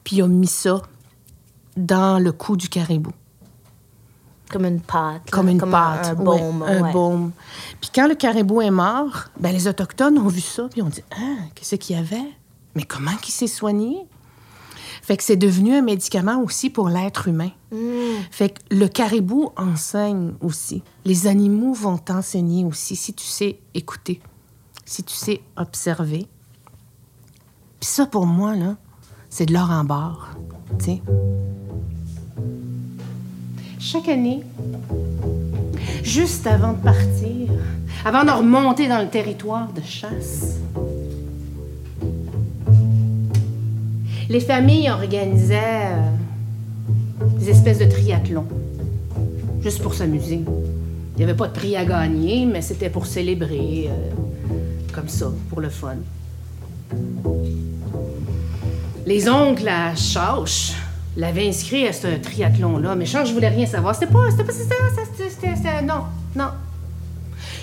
puis 0.05 0.23
a 0.23 0.29
mis 0.29 0.47
ça 0.47 0.83
dans 1.77 2.23
le 2.23 2.31
cou 2.31 2.57
du 2.57 2.69
caribou. 2.69 3.11
Comme 4.51 4.65
une 4.67 4.81
pâte. 4.81 5.23
là, 5.27 5.31
Comme 5.31 5.49
une 5.49 5.63
un- 5.63 5.71
pâte. 5.71 6.07
Un, 6.09 6.15
baume. 6.15 6.63
un 6.63 6.83
ouais. 6.83 6.93
baume. 6.93 7.33
Puis 7.81 7.91
quand 7.95 8.09
le 8.09 8.15
caribou 8.15 8.61
est 8.61 8.71
mort, 8.71 9.25
ben, 9.39 9.53
les 9.53 9.69
Autochtones 9.69 10.19
ont 10.19 10.27
vu 10.29 10.41
ça, 10.41 10.69
puis 10.71 10.83
ont 10.83 10.89
dit 10.89 11.03
Ah, 11.13 11.45
qu'est-ce 11.55 11.77
qu'il 11.77 11.97
y 11.97 11.99
avait? 11.99 12.29
Mais 12.75 12.83
comment 12.83 13.15
qu'il 13.23 13.33
s'est 13.35 13.47
soigné? 13.47 14.07
Fait 15.03 15.17
que 15.17 15.23
c'est 15.25 15.37
devenu 15.37 15.75
un 15.75 15.83
médicament 15.83 16.41
aussi 16.43 16.69
pour 16.71 16.89
l'être 16.89 17.27
humain. 17.29 17.51
Fait 18.31 18.51
que 18.51 18.61
le 18.75 18.87
caribou 18.87 19.51
enseigne 19.57 20.35
aussi. 20.41 20.83
Les 21.05 21.27
animaux 21.27 21.73
vont 21.73 21.97
t'enseigner 21.99 22.65
aussi 22.65 22.97
si 22.97 23.15
tu 23.15 23.25
sais 23.25 23.59
écouter, 23.75 24.21
si 24.85 25.03
tu 25.03 25.15
sais 25.15 25.41
observer. 25.57 26.27
Puis 27.81 27.89
ça, 27.89 28.07
pour 28.07 28.27
moi, 28.27 28.55
là, 28.57 28.77
c'est 29.31 29.47
de 29.47 29.55
l'or 29.55 29.71
en 29.71 29.85
barre. 29.85 30.37
tu 30.79 30.85
sais. 30.85 31.03
Chaque 33.83 34.11
année, 34.11 34.43
juste 36.03 36.47
avant 36.47 36.75
de 36.75 36.83
partir, 36.83 37.49
avant 38.05 38.25
de 38.25 38.31
remonter 38.31 38.89
dans 38.89 39.01
le 39.01 39.09
territoire 39.09 39.73
de 39.73 39.81
chasse, 39.81 40.59
les 44.29 44.41
familles 44.41 44.91
organisaient 44.91 45.87
euh, 45.87 47.29
des 47.39 47.49
espèces 47.49 47.79
de 47.79 47.87
triathlons, 47.87 48.47
juste 49.63 49.83
pour 49.83 49.95
s'amuser. 49.95 50.43
Il 50.45 51.17
n'y 51.17 51.25
avait 51.25 51.35
pas 51.35 51.49
de 51.49 51.55
prix 51.55 51.75
à 51.75 51.87
gagner, 51.87 52.45
mais 52.45 52.61
c'était 52.61 52.91
pour 52.91 53.07
célébrer, 53.07 53.89
euh, 53.89 54.11
comme 54.93 55.09
ça, 55.09 55.33
pour 55.49 55.63
le 55.63 55.71
fun. 55.71 55.97
Les 59.07 59.27
oncles 59.27 59.69
à 59.69 59.97
Chauche 59.97 60.75
l'avaient 61.17 61.49
inscrit 61.49 61.87
à 61.87 61.93
ce 61.93 62.07
triathlon-là, 62.07 62.95
mais 62.95 63.07
Change 63.07 63.33
voulait 63.33 63.49
rien 63.49 63.67
savoir. 63.67 63.95
C'était 63.95 64.13
pas. 64.13 64.31
C'était 64.31 64.45
pas. 64.45 64.53
C'était. 64.53 65.29
c'était- 65.57 65.83
Non, 65.83 66.05
non. 66.37 66.49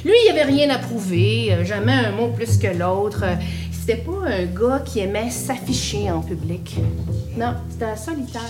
Lui, 0.06 0.14
il 0.26 0.32
avait 0.32 0.44
rien 0.44 0.70
à 0.70 0.78
prouver, 0.78 1.54
euh, 1.54 1.66
jamais 1.66 1.92
un 1.94 2.12
mot 2.12 2.30
plus 2.30 2.58
que 2.58 2.68
l'autre. 2.68 3.22
Euh, 3.24 3.36
C'était 3.72 4.02
pas 4.04 4.28
un 4.28 4.44
gars 4.46 4.82
qui 4.84 5.00
aimait 5.00 5.30
s'afficher 5.30 6.12
en 6.12 6.20
public. 6.20 6.76
Non, 7.38 7.54
c'était 7.70 7.86
un 7.86 7.96
solitaire. 7.96 8.42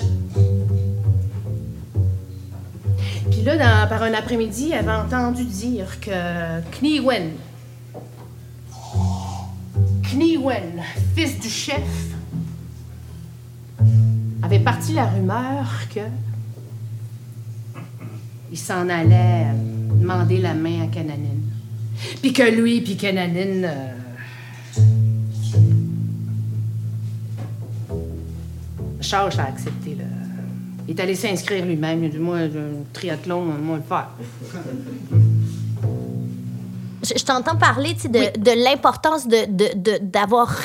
Puis 3.29 3.41
là, 3.43 3.55
dans- 3.55 3.88
par 3.88 4.01
un 4.01 4.13
après-midi, 4.15 4.71
elle 4.73 4.89
avait 4.89 4.97
entendu 5.05 5.43
dire 5.43 5.99
que 5.99 6.10
Kniwen, 6.79 7.33
Kniwen, 10.12 10.81
fils 11.15 11.39
du 11.39 11.49
chef, 11.49 11.83
avait 14.47 14.60
parti 14.63 14.93
la 14.93 15.05
rumeur 15.07 15.65
que 15.93 15.99
il 18.49 18.57
s'en 18.57 18.88
allait 18.88 19.45
euh, 19.47 19.53
demander 19.99 20.38
la 20.39 20.53
main 20.53 20.83
à 20.83 20.88
Cananine. 20.88 21.41
Puis 22.21 22.31
que 22.31 22.43
lui, 22.43 22.79
puis 22.79 22.95
Cananine. 22.95 23.65
euh, 23.65 23.93
Charles 29.01 29.33
a 29.38 29.43
accepté. 29.47 29.95
Là. 29.95 30.05
Il 30.88 30.95
est 30.97 31.01
allé 31.01 31.15
s'inscrire 31.15 31.65
lui-même. 31.65 32.03
Il 32.03 32.07
a 32.07 32.10
dit 32.10 32.17
Moi, 32.17 32.38
un 32.38 32.49
triathlon, 32.93 33.41
moi, 33.43 33.77
le 33.77 33.83
faire. 33.83 34.10
Je, 37.03 37.13
je 37.17 37.23
t'entends 37.25 37.55
parler 37.57 37.93
de, 37.93 38.39
de 38.39 38.63
l'importance 38.63 39.27
de, 39.27 39.45
de, 39.45 39.67
de- 39.75 39.99
d'avoir, 40.01 40.55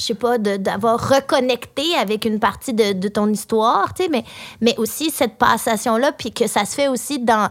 je 0.00 0.06
sais 0.06 0.14
pas, 0.14 0.38
de- 0.38 0.56
d'avoir 0.56 1.08
reconnecté 1.08 1.94
avec 1.96 2.24
une 2.24 2.40
partie 2.40 2.72
de, 2.74 2.92
de 2.92 3.08
ton 3.08 3.28
histoire, 3.28 3.92
tu 3.94 4.02
sais, 4.04 4.08
mais, 4.08 4.24
mais 4.60 4.74
aussi 4.78 5.10
cette 5.10 5.36
passation-là, 5.36 6.12
puis 6.12 6.32
que 6.32 6.46
ça 6.46 6.64
se 6.64 6.74
fait 6.74 6.88
aussi 6.88 7.18
dans, 7.18 7.48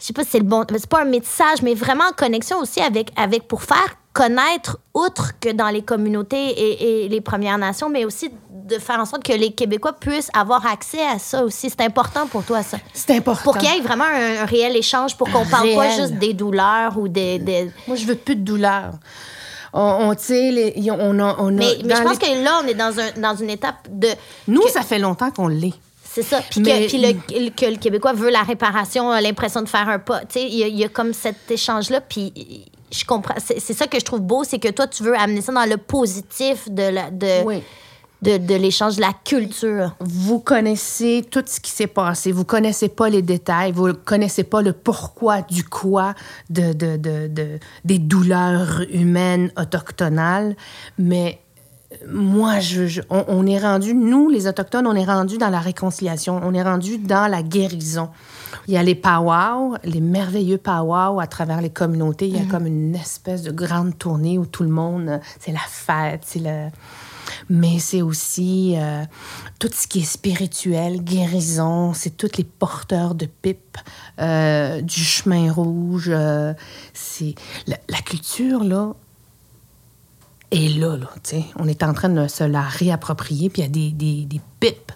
je 0.00 0.06
sais 0.06 0.12
pas 0.12 0.24
si 0.24 0.30
c'est 0.30 0.38
le 0.38 0.44
bon, 0.44 0.64
c'est 0.70 0.86
pas 0.88 1.02
un 1.02 1.06
métissage, 1.06 1.62
mais 1.62 1.74
vraiment 1.74 2.04
en 2.10 2.12
connexion 2.14 2.58
aussi 2.58 2.80
avec, 2.80 3.10
avec 3.16 3.46
pour 3.48 3.62
faire 3.62 3.96
connaître, 4.12 4.78
outre 4.94 5.32
que 5.40 5.50
dans 5.50 5.70
les 5.70 5.82
communautés 5.82 6.36
et, 6.50 7.04
et 7.04 7.08
les 7.08 7.20
Premières 7.20 7.58
Nations, 7.58 7.88
mais 7.88 8.04
aussi 8.04 8.30
de 8.50 8.78
faire 8.78 9.00
en 9.00 9.04
sorte 9.06 9.24
que 9.24 9.32
les 9.32 9.50
Québécois 9.52 9.92
puissent 9.92 10.30
avoir 10.32 10.64
accès 10.66 11.04
à 11.04 11.18
ça 11.18 11.42
aussi. 11.44 11.68
C'est 11.68 11.80
important 11.80 12.28
pour 12.28 12.44
toi, 12.44 12.62
ça. 12.62 12.78
C'est 12.94 13.10
important. 13.16 13.42
Pour 13.42 13.58
qu'il 13.58 13.68
y 13.68 13.76
ait 13.76 13.80
vraiment 13.80 14.04
un, 14.04 14.42
un 14.42 14.44
réel 14.44 14.76
échange, 14.76 15.16
pour 15.16 15.28
qu'on 15.30 15.44
parle 15.44 15.66
pas 15.74 15.90
juste 15.96 16.14
des 16.14 16.32
douleurs 16.32 16.96
ou 16.96 17.08
des... 17.08 17.40
des- 17.40 17.70
Moi, 17.88 17.96
je 17.96 18.06
veux 18.06 18.14
plus 18.14 18.36
de 18.36 18.42
douleur. 18.44 18.92
On, 19.74 20.10
on 20.10 21.18
a. 21.18 21.36
On 21.38 21.48
a 21.48 21.50
Mais, 21.50 21.64
je 21.82 22.02
pense 22.02 22.20
les- 22.20 22.28
que 22.38 22.44
là, 22.44 22.60
on 22.62 22.66
est 22.68 22.74
dans, 22.74 22.98
un, 22.98 23.10
dans 23.20 23.34
une 23.36 23.50
étape 23.50 23.88
de... 23.90 24.08
Nous, 24.48 24.60
que- 24.62 24.70
ça 24.70 24.82
fait 24.82 24.98
longtemps 24.98 25.30
qu'on 25.30 25.48
l'est. 25.48 25.74
C'est 26.04 26.22
ça. 26.22 26.40
Puis 26.48 26.62
que, 26.62 26.86
puis 26.86 26.98
le, 26.98 27.50
que 27.50 27.66
le 27.66 27.76
Québécois 27.76 28.12
veut 28.12 28.30
la 28.30 28.42
réparation, 28.42 29.10
a 29.10 29.20
l'impression 29.20 29.62
de 29.62 29.68
faire 29.68 29.88
un 29.88 29.98
pas. 29.98 30.20
Tu 30.20 30.26
sais, 30.34 30.42
il 30.44 30.54
y, 30.54 30.62
a- 30.62 30.68
il 30.68 30.76
y 30.78 30.84
a 30.84 30.88
comme 30.88 31.12
cet 31.12 31.50
échange-là. 31.50 32.00
Puis 32.00 32.32
je 32.92 33.04
comprends. 33.04 33.34
C'est 33.44 33.58
c'est 33.58 33.72
ça 33.74 33.88
que 33.88 33.98
je 33.98 34.04
trouve 34.04 34.20
beau, 34.20 34.44
c'est 34.44 34.60
que 34.60 34.68
toi, 34.68 34.86
tu 34.86 35.02
veux 35.02 35.16
amener 35.18 35.40
ça 35.40 35.50
dans 35.52 35.68
le 35.68 35.76
positif 35.76 36.70
de 36.70 36.82
la- 36.84 37.10
de, 37.10 37.42
Oui. 37.44 37.62
De, 38.24 38.38
de 38.38 38.54
l'échange 38.54 38.96
de 38.96 39.00
la 39.02 39.12
culture. 39.24 39.94
Vous 40.00 40.38
connaissez 40.40 41.24
tout 41.30 41.42
ce 41.46 41.60
qui 41.60 41.70
s'est 41.70 41.86
passé. 41.86 42.32
Vous 42.32 42.44
connaissez 42.44 42.88
pas 42.88 43.08
les 43.08 43.22
détails. 43.22 43.72
Vous 43.72 43.92
connaissez 43.92 44.44
pas 44.44 44.62
le 44.62 44.72
pourquoi 44.72 45.42
du 45.42 45.64
quoi 45.64 46.14
de, 46.50 46.72
de, 46.72 46.96
de, 46.96 47.28
de- 47.28 47.58
des 47.84 47.98
douleurs 47.98 48.82
humaines 48.92 49.50
autochtonales. 49.58 50.56
Mais 50.98 51.40
moi, 52.08 52.58
je, 52.58 52.86
je- 52.86 53.02
on, 53.08 53.24
on 53.28 53.46
est 53.46 53.58
rendu, 53.58 53.94
nous, 53.94 54.28
les 54.28 54.48
Autochtones, 54.48 54.86
on 54.86 54.96
est 54.96 55.04
rendu 55.04 55.38
dans 55.38 55.50
la 55.50 55.60
réconciliation. 55.60 56.40
On 56.42 56.52
est 56.52 56.62
rendu 56.62 56.98
dans 56.98 57.28
la 57.30 57.42
guérison. 57.42 58.08
Il 58.66 58.74
y 58.74 58.76
a 58.76 58.82
les 58.82 58.94
powwows, 58.96 59.76
les 59.84 60.00
merveilleux 60.00 60.58
powwows 60.58 61.20
à 61.20 61.26
travers 61.28 61.60
les 61.60 61.70
communautés. 61.70 62.26
Il 62.26 62.36
y 62.36 62.40
a 62.40 62.50
comme 62.50 62.66
une 62.66 62.94
espèce 62.96 63.42
de 63.42 63.52
grande 63.52 63.96
tournée 63.96 64.38
où 64.38 64.46
tout 64.46 64.62
le 64.64 64.70
monde, 64.70 65.08
euh, 65.08 65.18
c'est 65.38 65.52
la 65.52 65.58
fête, 65.68 66.22
c'est 66.24 66.40
le... 66.40 66.68
Mais 67.50 67.78
c'est 67.78 68.02
aussi 68.02 68.74
euh, 68.76 69.04
tout 69.58 69.70
ce 69.72 69.86
qui 69.86 70.00
est 70.00 70.04
spirituel, 70.04 71.02
guérison, 71.02 71.92
c'est 71.92 72.16
tous 72.16 72.36
les 72.38 72.44
porteurs 72.44 73.14
de 73.14 73.26
pipes, 73.26 73.78
euh, 74.18 74.80
du 74.80 75.00
chemin 75.00 75.52
rouge. 75.52 76.08
euh, 76.08 76.54
c'est 76.92 77.34
la, 77.66 77.76
culture, 77.98 78.64
là, 78.64 78.94
est 80.50 80.78
là, 80.78 80.96
là. 80.96 81.10
On 81.58 81.68
est 81.68 81.82
en 81.82 81.92
train 81.92 82.08
de 82.08 82.28
se 82.28 82.44
la 82.44 82.62
réapproprier, 82.62 83.50
puis 83.50 83.62
il 83.62 83.64
y 83.64 83.68
a 83.68 83.70
des, 83.70 83.90
des, 83.90 84.24
des 84.24 84.40
pipes 84.60 84.92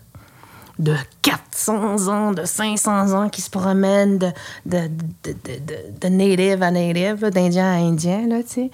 de 0.78 0.94
400 1.22 2.08
ans, 2.08 2.32
de 2.32 2.44
500 2.44 3.12
ans 3.12 3.28
qui 3.28 3.42
se 3.42 3.50
promènent 3.50 4.18
de, 4.18 4.30
de, 4.66 4.88
de, 5.24 5.32
de, 5.32 6.00
de- 6.00 6.08
native 6.08 6.62
à 6.62 6.70
native, 6.70 7.30
d'indien 7.30 7.66
à 7.66 7.76
indien, 7.76 8.26
là, 8.28 8.42
tu 8.42 8.48
sais. 8.48 8.70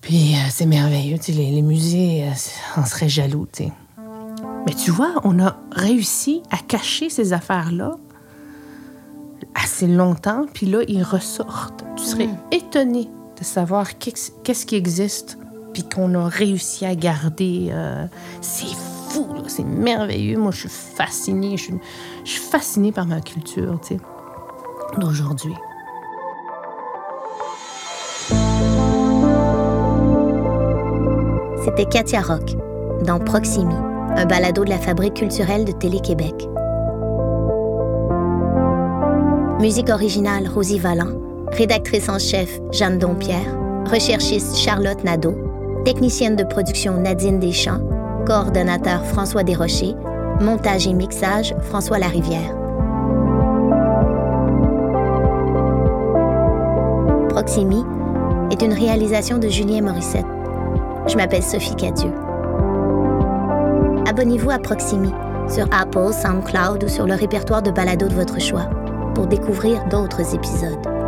Puis 0.00 0.34
euh, 0.34 0.38
c'est 0.50 0.66
merveilleux, 0.66 1.18
les, 1.28 1.50
les 1.50 1.62
musées, 1.62 2.24
euh, 2.24 2.32
on 2.76 2.84
serait 2.84 3.08
jaloux. 3.08 3.46
Mais 4.66 4.74
tu 4.74 4.90
vois, 4.90 5.14
on 5.24 5.38
a 5.38 5.56
réussi 5.72 6.42
à 6.50 6.58
cacher 6.58 7.10
ces 7.10 7.32
affaires-là 7.32 7.96
assez 9.54 9.86
longtemps, 9.86 10.46
puis 10.52 10.66
là, 10.66 10.80
ils 10.88 11.02
ressortent. 11.02 11.84
Tu 11.96 12.04
serais 12.04 12.28
étonné 12.50 13.08
de 13.38 13.44
savoir 13.44 13.98
qu'est-ce 13.98 14.66
qui 14.66 14.76
existe, 14.76 15.38
puis 15.72 15.82
qu'on 15.82 16.14
a 16.14 16.28
réussi 16.28 16.86
à 16.86 16.94
garder. 16.94 17.68
euh, 17.70 18.06
c'est 18.40 18.74
fou, 19.10 19.26
c'est 19.48 19.64
merveilleux. 19.64 20.38
Moi, 20.38 20.52
je 20.52 20.60
suis 20.60 20.68
fascinée. 20.68 21.56
Je 21.56 21.64
suis, 21.64 21.74
je 22.24 22.30
suis 22.30 22.40
fascinée 22.40 22.92
par 22.92 23.06
ma 23.06 23.20
culture, 23.20 23.80
tu 23.80 23.94
sais, 23.94 24.00
d'aujourd'hui. 24.98 25.54
C'était 31.64 31.84
Katia 31.84 32.22
Rock, 32.22 32.56
dans 33.04 33.18
Proximi, 33.18 33.74
un 34.16 34.24
balado 34.24 34.64
de 34.64 34.70
la 34.70 34.78
Fabrique 34.78 35.14
culturelle 35.14 35.66
de 35.66 35.72
Télé-Québec. 35.72 36.48
Musique 39.60 39.90
originale 39.90 40.48
Rosie 40.48 40.78
Vallant, 40.78 41.12
rédactrice 41.52 42.08
en 42.08 42.18
chef 42.18 42.58
Jeanne 42.72 42.98
Dompierre, 42.98 43.58
recherchiste 43.90 44.56
Charlotte 44.56 45.04
Nadeau, 45.04 45.34
technicienne 45.84 46.34
de 46.34 46.44
production 46.44 46.94
Nadine 46.94 47.40
Deschamps, 47.40 47.82
coordonnateur 48.26 49.04
François 49.04 49.42
Desrochers, 49.42 49.96
montage 50.40 50.86
et 50.86 50.94
mixage 50.94 51.54
François 51.60 51.98
Larivière. 51.98 52.56
Proximi 57.28 57.84
est 58.50 58.62
une 58.62 58.72
réalisation 58.72 59.36
de 59.36 59.48
Julien 59.48 59.82
Morissette. 59.82 60.24
Je 61.10 61.16
m'appelle 61.16 61.42
Sophie 61.42 61.74
Cadieux. 61.74 62.12
Abonnez-vous 64.06 64.50
à 64.50 64.60
Proximi 64.60 65.10
sur 65.48 65.66
Apple, 65.72 66.12
SoundCloud 66.12 66.84
ou 66.84 66.88
sur 66.88 67.04
le 67.04 67.14
répertoire 67.14 67.62
de 67.62 67.72
balado 67.72 68.06
de 68.06 68.14
votre 68.14 68.40
choix 68.40 68.70
pour 69.16 69.26
découvrir 69.26 69.84
d'autres 69.86 70.36
épisodes. 70.36 70.99